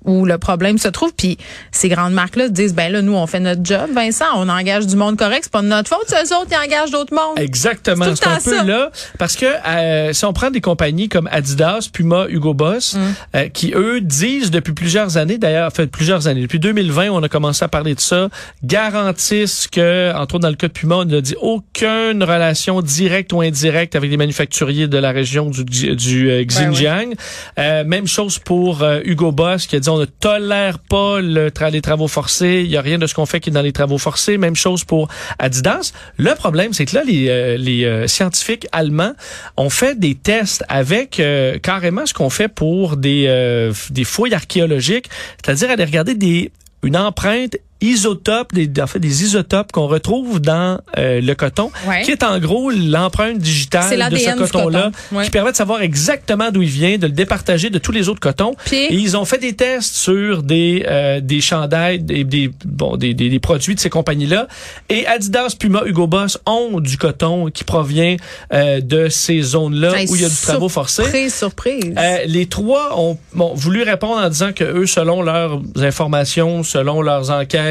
où 0.05 0.25
le 0.25 0.37
problème 0.37 0.77
se 0.77 0.87
trouve. 0.87 1.13
Puis 1.15 1.37
ces 1.71 1.89
grandes 1.89 2.13
marques-là 2.13 2.47
se 2.47 2.51
disent, 2.51 2.73
ben 2.73 2.91
là, 2.91 3.01
nous, 3.01 3.13
on 3.15 3.27
fait 3.27 3.39
notre 3.39 3.63
job, 3.63 3.89
Vincent, 3.93 4.25
on 4.35 4.49
engage 4.49 4.87
du 4.87 4.95
monde 4.95 5.17
correct, 5.17 5.41
c'est 5.43 5.51
pas 5.51 5.61
de 5.61 5.67
notre 5.67 5.89
faute, 5.89 6.05
c'est 6.07 6.15
eux 6.23 6.35
autres 6.37 6.49
qui 6.49 6.55
engagent 6.57 6.91
d'autres 6.91 7.13
mondes. 7.13 7.37
Exactement, 7.39 8.05
C'est 8.15 8.27
un 8.27 8.35
peu 8.35 8.57
ça. 8.57 8.63
là 8.63 8.91
parce 9.19 9.35
que 9.35 9.45
euh, 9.45 10.13
si 10.13 10.25
on 10.25 10.33
prend 10.33 10.49
des 10.51 10.61
compagnies 10.61 11.09
comme 11.09 11.27
Adidas, 11.31 11.89
Puma, 11.91 12.25
Hugo 12.29 12.53
Boss, 12.53 12.95
Mm. 12.95 12.99
euh, 13.35 13.47
qui 13.49 13.73
eux 13.75 14.01
disent 14.01 14.51
depuis 14.51 14.73
plusieurs 14.73 15.17
années, 15.17 15.37
d'ailleurs, 15.37 15.71
fait 15.71 15.87
plusieurs 15.87 16.27
années, 16.27 16.41
depuis 16.41 16.59
2020, 16.59 17.09
on 17.09 17.21
a 17.23 17.29
commencé 17.29 17.63
à 17.63 17.67
parler 17.67 17.95
de 17.95 17.99
ça, 17.99 18.27
garantissent 18.75 19.67
que, 19.67 20.11
entre 20.15 20.35
autres 20.35 20.43
dans 20.43 20.49
le 20.49 20.55
cas 20.55 20.67
de 20.67 20.73
Puma, 20.73 20.95
on 20.95 21.05
n'a 21.05 21.21
dit 21.21 21.35
aucune 21.41 22.23
relation 22.23 22.81
directe 22.81 23.33
ou 23.33 23.41
indirecte 23.41 23.95
avec 23.95 24.09
les 24.09 24.17
manufacturiers 24.17 24.87
de 24.87 24.97
la 24.97 25.11
région 25.11 25.49
du, 25.49 25.63
du 25.95 26.29
euh, 26.31 26.43
Xinjiang. 26.43 27.13
Euh, 27.59 27.83
même 27.83 28.07
chose 28.07 28.39
pour 28.39 28.81
euh, 28.81 29.01
Hugo 29.03 29.31
Boss 29.31 29.67
qui 29.67 29.75
a 29.75 29.79
dit 29.79 29.89
on 29.91 29.99
ne 29.99 30.05
tolère 30.05 30.79
pas 30.79 31.19
les 31.21 31.81
travaux 31.81 32.07
forcés, 32.07 32.61
il 32.63 32.71
y 32.71 32.77
a 32.77 32.81
rien 32.81 32.97
de 32.97 33.07
ce 33.07 33.13
qu'on 33.13 33.25
fait 33.25 33.39
qui 33.39 33.49
est 33.49 33.53
dans 33.53 33.61
les 33.61 33.71
travaux 33.71 33.97
forcés. 33.97 34.37
Même 34.37 34.55
chose 34.55 34.83
pour 34.83 35.07
Adidas. 35.39 35.93
Le 36.17 36.33
problème, 36.35 36.73
c'est 36.73 36.85
que 36.85 36.95
là, 36.95 37.03
les, 37.05 37.27
euh, 37.29 37.57
euh, 38.01 38.07
scientifiques 38.07 38.67
allemands 38.71 39.13
ont 39.57 39.69
fait 39.69 39.99
des 39.99 40.15
tests 40.15 40.63
avec 40.69 41.19
euh, 41.19 41.59
carrément 41.59 42.05
ce 42.05 42.13
qu'on 42.13 42.29
fait 42.29 42.47
pour 42.47 42.97
des, 42.97 43.25
euh, 43.27 43.73
fouilles 44.03 44.33
archéologiques, 44.33 45.09
c'est-à-dire 45.43 45.69
aller 45.69 45.85
regarder 45.85 46.15
des 46.15 46.51
une 46.83 46.97
empreinte 46.97 47.57
isotopes, 47.81 48.53
des, 48.53 48.69
en 48.81 48.87
fait 48.87 48.99
des 48.99 49.23
isotopes 49.23 49.71
qu'on 49.71 49.87
retrouve 49.87 50.39
dans 50.39 50.79
euh, 50.97 51.19
le 51.21 51.35
coton, 51.35 51.71
Ouais. 51.87 52.03
qui 52.03 52.11
est 52.11 52.23
en 52.23 52.39
gros 52.39 52.69
l'empreinte 52.71 53.37
digitale 53.39 54.09
de 54.11 54.15
ce 54.17 54.35
coton-là, 54.37 54.91
coton. 54.91 55.17
Ouais. 55.17 55.23
qui 55.25 55.31
permet 55.31 55.51
de 55.51 55.55
savoir 55.57 55.81
exactement 55.81 56.51
d'où 56.51 56.61
il 56.61 56.69
vient, 56.69 56.97
de 56.97 57.07
le 57.07 57.11
départager 57.13 57.69
de 57.69 57.79
tous 57.79 57.91
les 57.91 58.07
autres 58.09 58.19
cotons. 58.19 58.53
Puis- 58.65 58.77
Et 58.77 58.93
ils 58.95 59.17
ont 59.17 59.25
fait 59.25 59.37
des 59.39 59.53
tests 59.53 59.95
sur 59.95 60.43
des 60.43 60.85
euh, 60.87 61.19
des 61.21 61.41
chandails, 61.41 61.99
des, 61.99 62.23
des 62.23 62.51
bon 62.65 62.95
des, 62.97 63.13
des, 63.13 63.29
des 63.29 63.39
produits 63.39 63.75
de 63.75 63.79
ces 63.79 63.89
compagnies-là. 63.89 64.47
Et 64.89 65.05
Adidas, 65.07 65.55
Puma, 65.59 65.81
Hugo 65.85 66.07
Boss 66.07 66.37
ont 66.45 66.79
du 66.79 66.97
coton 66.97 67.49
qui 67.49 67.63
provient 67.63 68.15
euh, 68.53 68.79
de 68.81 69.09
ces 69.09 69.41
zones-là 69.41 69.93
où 70.09 70.15
il 70.15 70.21
y 70.21 70.25
a 70.25 70.29
du 70.29 70.35
travaux 70.35 70.69
forcés. 70.69 71.03
Surprise, 71.03 71.33
surprise. 71.33 71.93
Euh, 71.97 72.17
les 72.25 72.45
trois 72.45 72.99
ont 72.99 73.17
bon, 73.33 73.53
voulu 73.55 73.83
répondre 73.83 74.21
en 74.21 74.29
disant 74.29 74.51
que 74.53 74.63
eux, 74.63 74.85
selon 74.87 75.21
leurs 75.21 75.61
informations, 75.77 76.63
selon 76.63 77.01
leurs 77.01 77.29
enquêtes, 77.31 77.70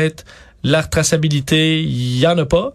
leur 0.64 0.88
traçabilité, 0.90 1.80
il 1.82 2.18
y 2.18 2.26
en 2.26 2.36
a 2.38 2.44
pas. 2.46 2.72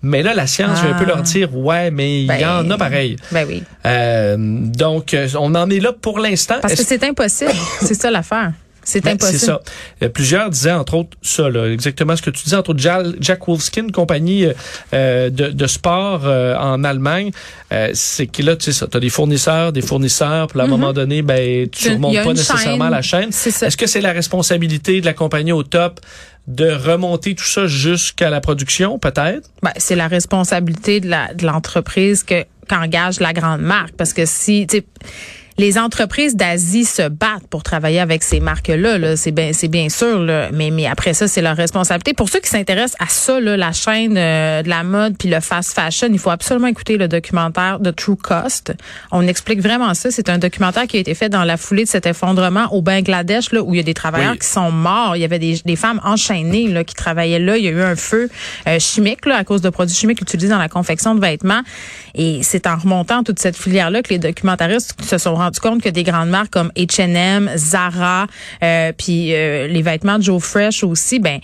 Mais 0.00 0.22
là, 0.22 0.32
la 0.32 0.46
science 0.46 0.80
vient 0.80 0.94
un 0.94 0.98
peu 0.98 1.04
Ah. 1.06 1.14
leur 1.16 1.22
dire, 1.22 1.56
ouais, 1.56 1.90
mais 1.90 2.20
il 2.20 2.24
y 2.24 2.28
Ben, 2.28 2.48
en 2.66 2.70
a 2.70 2.78
pareil. 2.78 3.16
ben 3.32 3.44
oui. 3.48 3.64
Euh, 3.84 4.36
donc, 4.38 5.12
euh, 5.12 5.28
on 5.38 5.54
en 5.56 5.68
est 5.70 5.80
là 5.80 5.92
pour 5.92 6.20
l'instant. 6.20 6.56
Parce 6.62 6.74
que 6.76 6.84
c'est 6.84 7.02
impossible. 7.02 7.50
c'est 7.80 7.94
ça 7.94 8.10
l'affaire. 8.10 8.52
C'est 8.90 9.04
Ben, 9.04 9.12
impossible. 9.14 9.38
C'est 9.38 9.46
ça. 9.46 9.60
Euh, 10.02 10.08
plusieurs 10.08 10.48
disaient, 10.48 10.72
entre 10.72 10.94
autres, 10.94 11.16
ça, 11.20 11.50
là, 11.50 11.66
exactement 11.70 12.16
ce 12.16 12.22
que 12.22 12.30
tu 12.30 12.42
disais, 12.44 12.56
entre 12.56 12.70
autres, 12.70 12.80
Jack, 13.20 13.46
Wolfskin, 13.46 13.88
compagnie 13.90 14.46
euh, 14.94 15.28
de, 15.28 15.48
de 15.48 15.66
sport 15.66 16.22
euh, 16.24 16.56
en 16.56 16.82
Allemagne, 16.84 17.30
euh, 17.72 17.90
c'est 17.92 18.26
que 18.26 18.42
là, 18.42 18.56
tu 18.56 18.64
sais 18.64 18.72
ça, 18.72 18.86
tu 18.86 18.96
as 18.96 19.00
des 19.00 19.10
fournisseurs, 19.10 19.72
des 19.72 19.82
fournisseurs, 19.82 20.46
puis 20.46 20.58
à 20.58 20.64
un 20.64 20.66
moment 20.68 20.94
donné, 20.94 21.20
ben, 21.20 21.68
tu 21.68 21.88
a- 21.90 21.92
remontes 21.92 22.14
pas 22.24 22.32
nécessairement 22.32 22.84
chaîne. 22.84 22.90
la 22.90 23.02
chaîne. 23.02 23.28
C'est. 23.30 23.62
Est-ce 23.66 23.76
que 23.76 23.86
c'est 23.86 24.00
la 24.00 24.12
responsabilité 24.12 25.00
de 25.02 25.06
la 25.06 25.12
compagnie 25.12 25.52
au 25.52 25.62
top 25.64 26.00
de 26.46 26.70
remonter 26.70 27.34
tout 27.34 27.44
ça 27.44 27.66
jusqu'à 27.66 28.30
la 28.30 28.40
production, 28.40 28.98
peut-être? 28.98 29.50
Ben, 29.62 29.72
c'est 29.76 29.96
la 29.96 30.08
responsabilité 30.08 31.00
de 31.00 31.08
la 31.10 31.34
de 31.34 31.44
l'entreprise 31.44 32.22
que 32.22 32.44
qu'engage 32.68 33.20
la 33.20 33.32
grande 33.34 33.60
marque 33.60 33.92
parce 33.96 34.12
que 34.14 34.24
si 34.24 34.66
les 35.58 35.76
entreprises 35.76 36.36
d'Asie 36.36 36.84
se 36.84 37.08
battent 37.08 37.48
pour 37.50 37.64
travailler 37.64 37.98
avec 37.98 38.22
ces 38.22 38.38
marques-là, 38.38 38.96
là, 38.96 39.16
c'est 39.16 39.32
bien, 39.32 39.52
c'est 39.52 39.66
bien 39.66 39.88
sûr, 39.88 40.20
là, 40.20 40.50
mais, 40.52 40.70
mais 40.70 40.86
après 40.86 41.14
ça, 41.14 41.26
c'est 41.26 41.42
leur 41.42 41.56
responsabilité. 41.56 42.14
Pour 42.14 42.28
ceux 42.28 42.38
qui 42.38 42.48
s'intéressent 42.48 42.96
à 43.00 43.08
ça, 43.08 43.40
là, 43.40 43.56
la 43.56 43.72
chaîne 43.72 44.16
euh, 44.16 44.62
de 44.62 44.68
la 44.68 44.84
mode 44.84 45.16
puis 45.18 45.28
le 45.28 45.40
fast 45.40 45.72
fashion, 45.72 46.08
il 46.12 46.18
faut 46.20 46.30
absolument 46.30 46.68
écouter 46.68 46.96
le 46.96 47.08
documentaire 47.08 47.80
de 47.80 47.90
True 47.90 48.16
Cost. 48.16 48.72
On 49.10 49.26
explique 49.26 49.60
vraiment 49.60 49.92
ça. 49.94 50.12
C'est 50.12 50.28
un 50.28 50.38
documentaire 50.38 50.86
qui 50.86 50.96
a 50.96 51.00
été 51.00 51.14
fait 51.14 51.28
dans 51.28 51.42
la 51.42 51.56
foulée 51.56 51.82
de 51.84 51.88
cet 51.88 52.06
effondrement 52.06 52.72
au 52.72 52.80
Bangladesh, 52.80 53.50
là, 53.50 53.60
où 53.60 53.74
il 53.74 53.78
y 53.78 53.80
a 53.80 53.84
des 53.84 53.94
travailleurs 53.94 54.32
Oui. 54.32 54.38
qui 54.38 54.46
sont 54.46 54.70
morts. 54.70 55.16
Il 55.16 55.20
y 55.20 55.24
avait 55.24 55.40
des, 55.40 55.60
des 55.64 55.76
femmes 55.76 56.00
enchaînées 56.04 56.68
là, 56.68 56.84
qui 56.84 56.94
travaillaient 56.94 57.40
là. 57.40 57.56
Il 57.56 57.64
y 57.64 57.68
a 57.68 57.72
eu 57.72 57.82
un 57.82 57.96
feu 57.96 58.30
euh, 58.68 58.78
chimique 58.78 59.26
là, 59.26 59.36
à 59.36 59.42
cause 59.42 59.60
de 59.60 59.70
produits 59.70 59.96
chimiques 59.96 60.20
utilisés 60.20 60.50
dans 60.50 60.58
la 60.58 60.68
confection 60.68 61.16
de 61.16 61.20
vêtements. 61.20 61.62
Et 62.14 62.40
c'est 62.44 62.68
en 62.68 62.76
remontant 62.76 63.24
toute 63.24 63.40
cette 63.40 63.56
filière-là 63.56 64.02
que 64.02 64.10
les 64.10 64.18
documentaristes 64.20 64.94
se 65.02 65.18
sont 65.18 65.34
rendus 65.34 65.47
compte 65.60 65.82
que 65.82 65.88
des 65.88 66.02
grandes 66.02 66.28
marques 66.28 66.52
comme 66.52 66.70
H&M, 66.76 67.50
Zara, 67.56 68.26
euh, 68.62 68.92
puis 68.96 69.34
euh, 69.34 69.66
les 69.66 69.82
vêtements 69.82 70.18
de 70.18 70.22
Joe 70.22 70.42
Fresh 70.42 70.84
aussi, 70.84 71.18
ben 71.18 71.40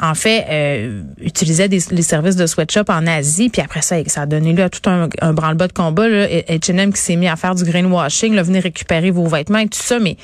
en 0.00 0.14
fait, 0.14 0.46
euh, 0.48 1.02
utilisaient 1.20 1.68
des, 1.68 1.80
les 1.90 2.02
services 2.02 2.36
de 2.36 2.46
sweatshop 2.46 2.84
en 2.88 3.06
Asie, 3.06 3.48
puis 3.48 3.60
après 3.60 3.82
ça, 3.82 3.96
ça 4.06 4.22
a 4.22 4.26
donné 4.26 4.52
lieu 4.52 4.62
à 4.62 4.70
tout 4.70 4.88
un, 4.88 5.08
un 5.20 5.32
branle-bas 5.32 5.66
de 5.66 5.72
combat. 5.72 6.08
là. 6.08 6.26
H&M 6.26 6.92
qui 6.92 7.00
s'est 7.00 7.16
mis 7.16 7.26
à 7.26 7.34
faire 7.34 7.56
du 7.56 7.64
greenwashing, 7.64 8.34
là, 8.34 8.42
venez 8.44 8.60
récupérer 8.60 9.10
vos 9.10 9.26
vêtements 9.26 9.58
et 9.58 9.68
tout 9.68 9.82
ça, 9.82 9.98
mais 9.98 10.16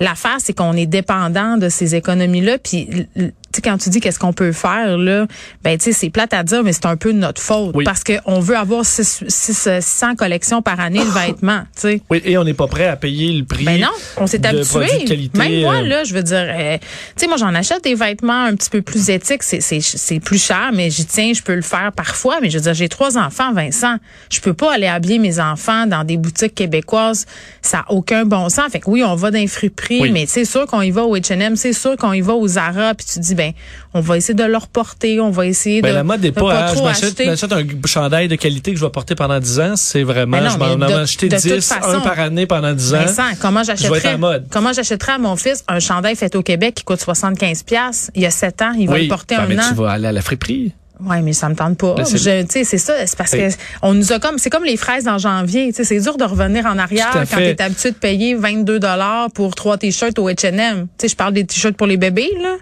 l'affaire, 0.00 0.38
c'est 0.38 0.54
qu'on 0.54 0.72
est 0.72 0.86
dépendant 0.86 1.56
de 1.56 1.68
ces 1.68 1.94
économies-là, 1.94 2.58
puis 2.58 3.06
tu 3.52 3.58
sais, 3.58 3.62
quand 3.62 3.78
tu 3.78 3.90
dis 3.90 4.00
qu'est-ce 4.00 4.18
qu'on 4.18 4.32
peut 4.32 4.52
faire, 4.52 4.96
là, 4.96 5.26
ben, 5.62 5.76
tu 5.78 5.84
sais, 5.84 5.92
c'est 5.92 6.10
plate 6.10 6.32
à 6.34 6.42
dire, 6.42 6.62
mais 6.62 6.72
c'est 6.72 6.86
un 6.86 6.96
peu 6.96 7.12
de 7.12 7.18
notre 7.18 7.40
faute. 7.40 7.72
Oui. 7.74 7.84
Parce 7.84 8.02
qu'on 8.04 8.40
veut 8.40 8.56
avoir 8.56 8.84
600 8.84 10.16
collections 10.16 10.62
par 10.62 10.80
année 10.80 11.00
de 11.00 11.10
vêtements, 11.26 11.62
tu 11.74 11.80
sais. 11.80 12.02
Oui, 12.10 12.20
et 12.24 12.36
on 12.38 12.44
n'est 12.44 12.54
pas 12.54 12.66
prêt 12.66 12.86
à 12.86 12.96
payer 12.96 13.32
le 13.32 13.44
prix. 13.44 13.64
Ben 13.64 13.80
non, 13.80 13.88
on 14.16 14.26
s'est 14.26 14.44
habitué. 14.46 15.28
Même 15.34 15.60
moi, 15.60 15.74
euh, 15.76 15.82
là, 15.82 16.04
je 16.04 16.14
veux 16.14 16.22
dire, 16.22 16.46
euh, 16.48 16.78
tu 16.78 16.86
sais, 17.16 17.26
moi, 17.26 17.36
j'en 17.36 17.54
achète 17.54 17.84
des 17.84 17.94
vêtements 17.94 18.44
un 18.44 18.54
petit 18.54 18.70
peu 18.70 18.82
plus 18.82 19.10
éthiques. 19.10 19.42
C'est, 19.42 19.60
c'est, 19.60 19.80
c'est 19.80 20.20
plus 20.20 20.42
cher, 20.42 20.70
mais 20.72 20.90
j'y 20.90 21.04
tiens, 21.04 21.32
je 21.34 21.42
peux 21.42 21.54
le 21.54 21.62
faire 21.62 21.92
parfois. 21.94 22.38
Mais 22.40 22.50
je 22.50 22.58
veux 22.58 22.62
dire, 22.62 22.74
j'ai 22.74 22.88
trois 22.88 23.18
enfants, 23.18 23.52
Vincent. 23.52 23.96
Je 24.30 24.40
peux 24.40 24.54
pas 24.54 24.74
aller 24.74 24.86
habiller 24.86 25.18
mes 25.18 25.40
enfants 25.40 25.86
dans 25.86 26.04
des 26.04 26.16
boutiques 26.16 26.54
québécoises. 26.54 27.26
Ça 27.60 27.84
a 27.88 27.92
aucun 27.92 28.24
bon 28.24 28.48
sens. 28.48 28.70
Fait 28.70 28.80
que 28.80 28.88
oui, 28.90 29.02
on 29.04 29.14
va 29.14 29.30
dans 29.30 29.38
les 29.38 29.46
friperies, 29.46 30.00
Oui. 30.00 30.10
mais 30.12 30.26
c'est 30.26 30.44
sûr 30.44 30.66
qu'on 30.66 30.82
y 30.82 30.90
va 30.90 31.02
au 31.04 31.16
H&M, 31.16 31.56
c'est 31.56 31.72
sûr 31.72 31.96
qu'on 31.96 32.12
y 32.12 32.20
va 32.20 32.34
au 32.34 32.46
Zara, 32.46 32.94
puis 32.94 33.06
tu 33.10 33.18
dis, 33.18 33.34
ben, 33.34 33.41
on 33.94 34.00
va 34.00 34.16
essayer 34.16 34.34
de 34.34 34.44
leur 34.44 34.68
porter, 34.68 35.20
on 35.20 35.30
va 35.30 35.46
essayer 35.46 35.82
Ben, 35.82 35.90
de 35.90 35.94
la 35.94 36.04
mode 36.04 36.20
n'est 36.22 36.32
pas, 36.32 36.74
je 36.74 36.80
m'achète 36.82 37.04
acheter. 37.04 37.24
je 37.24 37.30
m'achète 37.30 37.52
un 37.52 37.64
chandail 37.86 38.28
de 38.28 38.36
qualité 38.36 38.72
que 38.72 38.78
je 38.78 38.84
vais 38.84 38.90
porter 38.90 39.14
pendant 39.14 39.38
10 39.40 39.60
ans. 39.60 39.72
C'est 39.76 40.02
vraiment, 40.02 40.38
Ben 40.38 40.44
non, 40.44 40.50
je 40.50 40.58
m'en 40.58 40.88
ai 40.88 40.92
acheté 40.94 41.28
de 41.28 41.36
toute 41.36 41.44
10, 41.44 41.66
façon, 41.68 41.88
un 41.88 42.00
par 42.00 42.18
année 42.18 42.46
pendant 42.46 42.72
10 42.72 42.94
ans. 42.94 42.98
Vincent, 43.04 43.22
comment 43.40 43.62
j'achèterais 43.62 44.18
comment 44.50 44.72
j'achèterais 44.72 45.12
à 45.12 45.18
mon 45.18 45.36
fils 45.36 45.64
un 45.68 45.80
chandail 45.80 46.16
fait 46.16 46.34
au 46.36 46.42
Québec 46.42 46.74
qui 46.74 46.84
coûte 46.84 47.00
75 47.00 47.62
pièces 47.62 48.10
il 48.14 48.22
y 48.22 48.26
a 48.26 48.30
7 48.30 48.62
ans, 48.62 48.72
il 48.78 48.86
va 48.88 48.94
oui, 48.94 49.02
le 49.02 49.08
porter 49.08 49.36
Ben, 49.36 49.42
un 49.44 49.46
mais 49.46 49.58
an. 49.58 49.62
tu 49.68 49.74
vas 49.74 49.90
aller 49.90 50.06
à 50.08 50.12
la 50.12 50.22
friperie. 50.22 50.72
Ouais, 51.04 51.20
mais 51.20 51.32
ça 51.32 51.48
me 51.48 51.56
tente 51.56 51.78
pas. 51.78 51.94
Ben, 51.96 52.04
c'est- 52.04 52.18
ça, 52.78 52.94
c'est 53.06 53.16
parce 53.18 53.32
Oui. 53.32 53.38
que 53.40 53.54
on 53.82 53.92
nous 53.92 54.12
a 54.12 54.20
comme 54.20 54.38
c'est 54.38 54.50
comme 54.50 54.62
les 54.64 54.76
fraises 54.76 55.08
en 55.08 55.18
janvier, 55.18 55.66
tu 55.68 55.74
sais, 55.78 55.84
c'est 55.84 55.98
dur 56.00 56.16
de 56.16 56.22
revenir 56.22 56.64
en 56.66 56.78
arrière 56.78 57.08
à 57.16 57.26
quand 57.26 57.38
tu 57.38 57.42
es 57.42 57.60
habitué 57.60 57.90
de 57.90 57.96
payer 57.96 58.34
22 58.36 58.78
dollars 58.78 59.28
pour 59.32 59.54
trois 59.56 59.78
t-shirts 59.78 60.16
au 60.20 60.28
H&M. 60.30 60.86
Tu 60.98 61.02
sais, 61.02 61.08
je 61.08 61.16
parle 61.16 61.32
des 61.32 61.44
t-shirts 61.44 61.76
pour 61.76 61.88
les 61.88 61.96
bébés 61.96 62.30
là. 62.40 62.54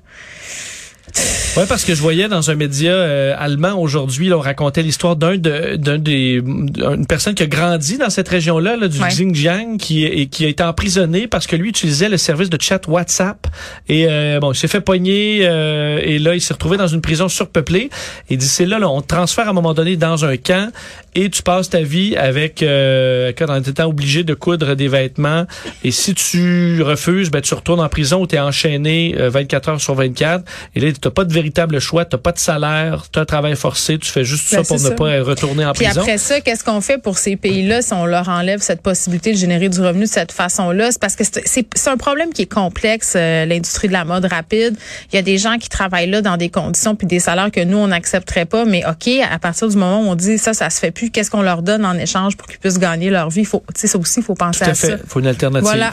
Oui, 1.56 1.64
parce 1.68 1.84
que 1.84 1.94
je 1.94 2.00
voyais 2.00 2.28
dans 2.28 2.50
un 2.50 2.54
média 2.54 2.92
euh, 2.92 3.34
allemand 3.36 3.74
aujourd'hui, 3.74 4.32
on 4.32 4.38
racontait 4.40 4.82
l'histoire 4.82 5.16
d'un 5.16 5.36
de, 5.36 5.76
d'un 5.76 5.98
des 5.98 6.40
d'une 6.40 7.06
personne 7.06 7.34
qui 7.34 7.42
a 7.42 7.46
grandi 7.46 7.98
dans 7.98 8.10
cette 8.10 8.28
région-là, 8.28 8.76
là, 8.76 8.88
du 8.88 9.00
Ouais. 9.00 9.08
Xinjiang, 9.08 9.78
qui 9.78 10.04
et 10.04 10.26
qui 10.26 10.44
a 10.44 10.48
été 10.48 10.62
emprisonné 10.62 11.26
parce 11.26 11.46
que 11.46 11.56
lui 11.56 11.70
utilisait 11.70 12.08
le 12.08 12.18
service 12.18 12.50
de 12.50 12.58
chat 12.60 12.86
WhatsApp. 12.86 13.46
Et 13.88 14.06
euh, 14.08 14.38
bon, 14.40 14.52
il 14.52 14.56
s'est 14.56 14.68
fait 14.68 14.80
pogner 14.80 15.40
euh, 15.42 16.00
et 16.02 16.18
là, 16.18 16.34
il 16.34 16.40
s'est 16.40 16.52
retrouvé 16.52 16.76
dans 16.76 16.86
une 16.86 17.00
prison 17.00 17.28
surpeuplée. 17.28 17.90
Et 18.28 18.34
il 18.34 18.38
dit 18.38 18.46
c'est 18.46 18.66
là, 18.66 18.78
là, 18.78 18.88
on 18.90 19.00
te 19.00 19.08
transfère 19.08 19.46
à 19.46 19.50
un 19.50 19.54
moment 19.54 19.74
donné 19.74 19.96
dans 19.96 20.24
un 20.24 20.36
camp 20.36 20.70
et 21.14 21.28
tu 21.30 21.42
passes 21.42 21.70
ta 21.70 21.80
vie 21.82 22.16
avec 22.16 22.62
euh, 22.62 23.32
quand 23.36 23.48
en 23.50 23.60
étant 23.60 23.86
obligé 23.86 24.22
de 24.22 24.34
coudre 24.34 24.74
des 24.74 24.88
vêtements. 24.88 25.46
Et 25.82 25.90
si 25.90 26.14
tu 26.14 26.82
refuses, 26.82 27.30
ben 27.30 27.40
tu 27.40 27.54
retournes 27.54 27.80
en 27.80 27.88
prison 27.88 28.22
où 28.22 28.26
tu 28.26 28.36
es 28.36 28.40
enchaîné 28.40 29.14
euh, 29.18 29.30
24 29.30 29.68
heures 29.70 29.80
sur 29.80 29.94
24. 29.94 30.44
Et 30.76 30.80
là, 30.80 30.92
t'as 31.00 31.10
pas 31.10 31.24
de 31.24 31.32
véritable 31.32 31.78
choix, 31.80 32.04
t'as 32.04 32.18
pas 32.18 32.32
de 32.32 32.38
salaire, 32.38 33.04
t'as 33.10 33.22
un 33.22 33.24
travail 33.24 33.56
forcé, 33.56 33.98
tu 33.98 34.10
fais 34.10 34.24
juste 34.24 34.50
Ben, 34.52 34.58
ça 34.62 34.68
pour 34.68 34.78
c'est 34.78 34.84
ne 34.84 34.88
ça. 34.90 34.94
pas 34.94 35.22
retourner 35.22 35.64
en 35.64 35.72
Puis 35.72 35.84
prison. 35.86 36.00
après 36.02 36.18
ça, 36.18 36.40
qu'est-ce 36.40 36.64
qu'on 36.64 36.80
fait 36.80 36.98
pour 36.98 37.18
ces 37.18 37.36
pays-là 37.36 37.82
si 37.82 37.92
on 37.92 38.06
leur 38.06 38.28
enlève 38.28 38.60
cette 38.60 38.82
possibilité 38.82 39.32
de 39.32 39.36
générer 39.38 39.68
du 39.68 39.80
revenu 39.80 40.02
de 40.04 40.08
cette 40.08 40.32
façon-là? 40.32 40.92
C'est 40.92 41.00
parce 41.00 41.16
que 41.16 41.24
c'est- 41.24 41.88
un 41.88 41.96
problème 41.96 42.32
qui 42.32 42.42
est 42.42 42.52
complexe, 42.52 43.14
euh, 43.16 43.44
l'industrie 43.46 43.88
de 43.88 43.92
la 43.92 44.04
mode 44.04 44.24
rapide. 44.26 44.76
Il 45.12 45.16
y 45.16 45.18
a 45.18 45.22
des 45.22 45.38
gens 45.38 45.56
qui 45.58 45.68
travaillent 45.68 46.08
là 46.10 46.22
dans 46.22 46.36
des 46.36 46.50
conditions 46.50 46.94
puis 46.94 47.06
des 47.06 47.18
salaires 47.18 47.50
que 47.50 47.62
nous, 47.64 47.78
on 47.78 47.88
n'accepterait 47.88 48.44
pas. 48.44 48.64
Mais 48.64 48.82
OK, 48.88 49.08
à 49.30 49.38
partir 49.38 49.68
du 49.68 49.76
moment 49.76 50.02
où 50.02 50.08
on 50.10 50.14
dit 50.14 50.38
ça, 50.38 50.52
ça 50.54 50.70
se 50.70 50.78
fait 50.78 50.90
plus, 50.90 51.10
qu'est-ce 51.10 51.30
qu'on 51.30 51.42
leur 51.42 51.62
donne 51.62 51.84
en 51.84 51.94
échange 51.94 52.36
pour 52.36 52.46
qu'ils 52.46 52.58
puissent 52.58 52.78
gagner 52.78 53.10
leur 53.10 53.30
vie? 53.30 53.44
Faut, 53.44 53.62
tu 53.74 53.80
sais, 53.80 53.86
ça 53.88 53.98
aussi, 53.98 54.20
il 54.20 54.22
faut 54.22 54.34
penser 54.34 54.60
Tout 54.60 54.66
à 54.66 54.72
à 54.72 54.74
ça. 54.74 54.88
fait. 54.88 55.02
Faut 55.08 55.20
une 55.20 55.26
alternative. 55.26 55.66
Voilà. 55.68 55.92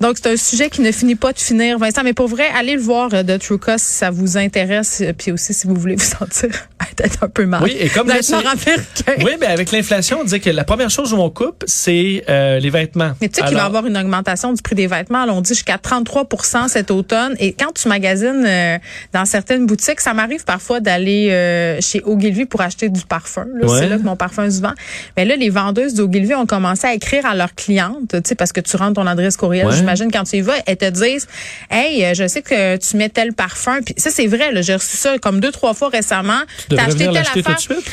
Donc, 0.00 0.16
c'est 0.22 0.30
un 0.32 0.36
sujet 0.36 0.70
qui 0.70 0.80
ne 0.80 0.90
finit 0.90 1.14
pas 1.14 1.32
de 1.32 1.38
finir, 1.38 1.78
Vincent. 1.78 2.02
Mais 2.02 2.14
pour 2.14 2.28
vrai, 2.28 2.44
allez 2.58 2.74
le 2.74 2.80
voir 2.80 3.10
euh, 3.12 3.22
de 3.22 3.36
True 3.36 3.58
Cost 3.58 3.84
si 3.84 3.94
ça 3.94 4.10
vous 4.10 4.37
intéresse. 4.38 5.00
euh, 5.02 5.12
Puis 5.12 5.32
aussi, 5.32 5.54
si 5.54 5.66
vous 5.66 5.74
voulez 5.74 5.96
vous 5.96 6.02
sentir 6.18 6.68
peut-être 6.98 7.22
un 7.24 7.28
peu 7.28 7.46
mal. 7.46 7.62
Oui, 7.62 7.76
et 7.78 7.88
comme 7.88 8.08
nord-américain. 8.08 8.82
Oui, 9.24 9.32
mais 9.40 9.46
avec 9.46 9.70
l'inflation, 9.72 10.18
on 10.20 10.24
disait 10.24 10.40
que 10.40 10.50
la 10.50 10.64
première 10.64 10.90
chose 10.90 11.12
où 11.12 11.16
on 11.18 11.30
coupe, 11.30 11.64
c'est 11.66 12.24
euh, 12.28 12.58
les 12.58 12.70
vêtements. 12.70 13.12
Mais 13.20 13.28
tu 13.28 13.36
sais 13.40 13.46
qu'il 13.46 13.56
va 13.56 13.62
y 13.62 13.66
avoir 13.66 13.86
une 13.86 13.96
augmentation 13.96 14.52
du 14.52 14.62
prix 14.62 14.74
des 14.74 14.86
vêtements. 14.86 15.24
Là, 15.24 15.32
on 15.32 15.40
dit 15.40 15.54
jusqu'à 15.54 15.76
33% 15.76 16.68
cet 16.68 16.90
automne. 16.90 17.34
Et 17.38 17.52
quand 17.52 17.72
tu 17.74 17.88
magasines 17.88 18.44
euh, 18.46 18.78
dans 19.12 19.24
certaines 19.24 19.66
boutiques, 19.66 20.00
ça 20.00 20.14
m'arrive 20.14 20.44
parfois 20.44 20.80
d'aller 20.80 21.28
euh, 21.30 21.80
chez 21.80 22.02
Ogilvy 22.04 22.44
pour 22.46 22.60
acheter 22.60 22.88
du 22.88 23.02
parfum. 23.02 23.46
Ouais. 23.62 23.68
C'est 23.80 23.88
là 23.88 23.96
que 23.98 24.02
mon 24.02 24.16
parfum 24.16 24.50
se 24.50 24.60
vend. 24.60 24.74
Mais 25.16 25.24
là, 25.24 25.36
les 25.36 25.50
vendeuses 25.50 25.94
d'Ogilvy 25.94 26.34
ont 26.34 26.46
commencé 26.46 26.86
à 26.86 26.94
écrire 26.94 27.26
à 27.26 27.34
leurs 27.34 27.54
clientes, 27.54 28.08
tu 28.10 28.18
sais, 28.24 28.34
parce 28.34 28.52
que 28.52 28.60
tu 28.60 28.76
rentres 28.76 28.94
ton 28.94 29.06
adresse 29.06 29.36
courriel, 29.36 29.66
Ouais. 29.66 29.74
j'imagine, 29.76 30.10
quand 30.10 30.24
tu 30.24 30.36
y 30.36 30.40
vas, 30.40 30.54
elles 30.66 30.76
te 30.76 30.88
disent, 30.88 31.26
hey, 31.70 32.04
euh, 32.04 32.14
je 32.14 32.26
sais 32.26 32.42
que 32.42 32.76
tu 32.76 32.96
mets 32.96 33.08
tel 33.08 33.32
parfum. 33.32 33.80
Puis 33.84 33.94
ça, 33.98 34.10
c'est 34.10 34.26
vrai. 34.26 34.50
J'ai 34.62 34.74
reçu 34.74 34.96
ça 34.96 35.18
comme 35.18 35.40
deux, 35.40 35.50
trois 35.52 35.74
fois 35.74 35.88
récemment. 35.90 36.40
tu 36.68 36.76
venir 36.90 37.12
telle 37.12 37.42
tout 37.42 37.52
de 37.52 37.58
suite? 37.58 37.92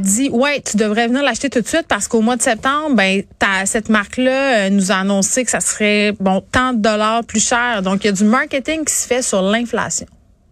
dit 0.00 0.30
ouais 0.30 0.62
tu 0.62 0.76
devrais 0.76 1.06
venir 1.08 1.22
l'acheter 1.22 1.50
tout 1.50 1.60
de 1.60 1.66
suite 1.66 1.86
parce 1.88 2.08
qu'au 2.08 2.20
mois 2.22 2.36
de 2.36 2.42
septembre 2.42 2.94
ben 2.94 3.22
cette 3.66 3.88
marque 3.88 4.16
là 4.16 4.70
nous 4.70 4.90
a 4.90 4.96
annoncé 4.96 5.44
que 5.44 5.50
ça 5.50 5.60
serait 5.60 6.12
bon 6.18 6.42
tant 6.52 6.72
de 6.72 6.78
dollars 6.80 7.24
plus 7.24 7.46
cher 7.46 7.82
donc 7.82 8.04
il 8.04 8.06
y 8.06 8.10
a 8.10 8.12
du 8.12 8.24
marketing 8.24 8.84
qui 8.84 8.94
se 8.94 9.06
fait 9.06 9.22
sur 9.22 9.42
l'inflation 9.42 10.06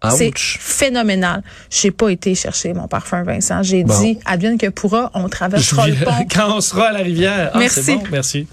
c'est 0.09 0.33
phénoménal. 0.37 1.43
J'ai 1.69 1.91
pas 1.91 2.09
été 2.09 2.35
chercher 2.35 2.73
mon 2.73 2.89
parfum 2.89 3.23
Vincent. 3.23 3.63
J'ai 3.63 3.85
Bon. 3.85 4.01
dit, 4.01 4.19
advienne 4.25 4.57
que 4.57 4.69
pourra, 4.69 5.11
on 5.15 5.29
traversera 5.29 5.89
le 5.89 5.95
pont. 5.95 6.27
Quand 6.35 6.57
on 6.57 6.61
sera 6.61 6.89
à 6.89 6.93
la 6.93 7.01
rivière. 7.01 7.51
Ah, 7.53 7.59
Merci. 7.59 7.97
bon, 7.97 8.03
merci. 8.11 8.47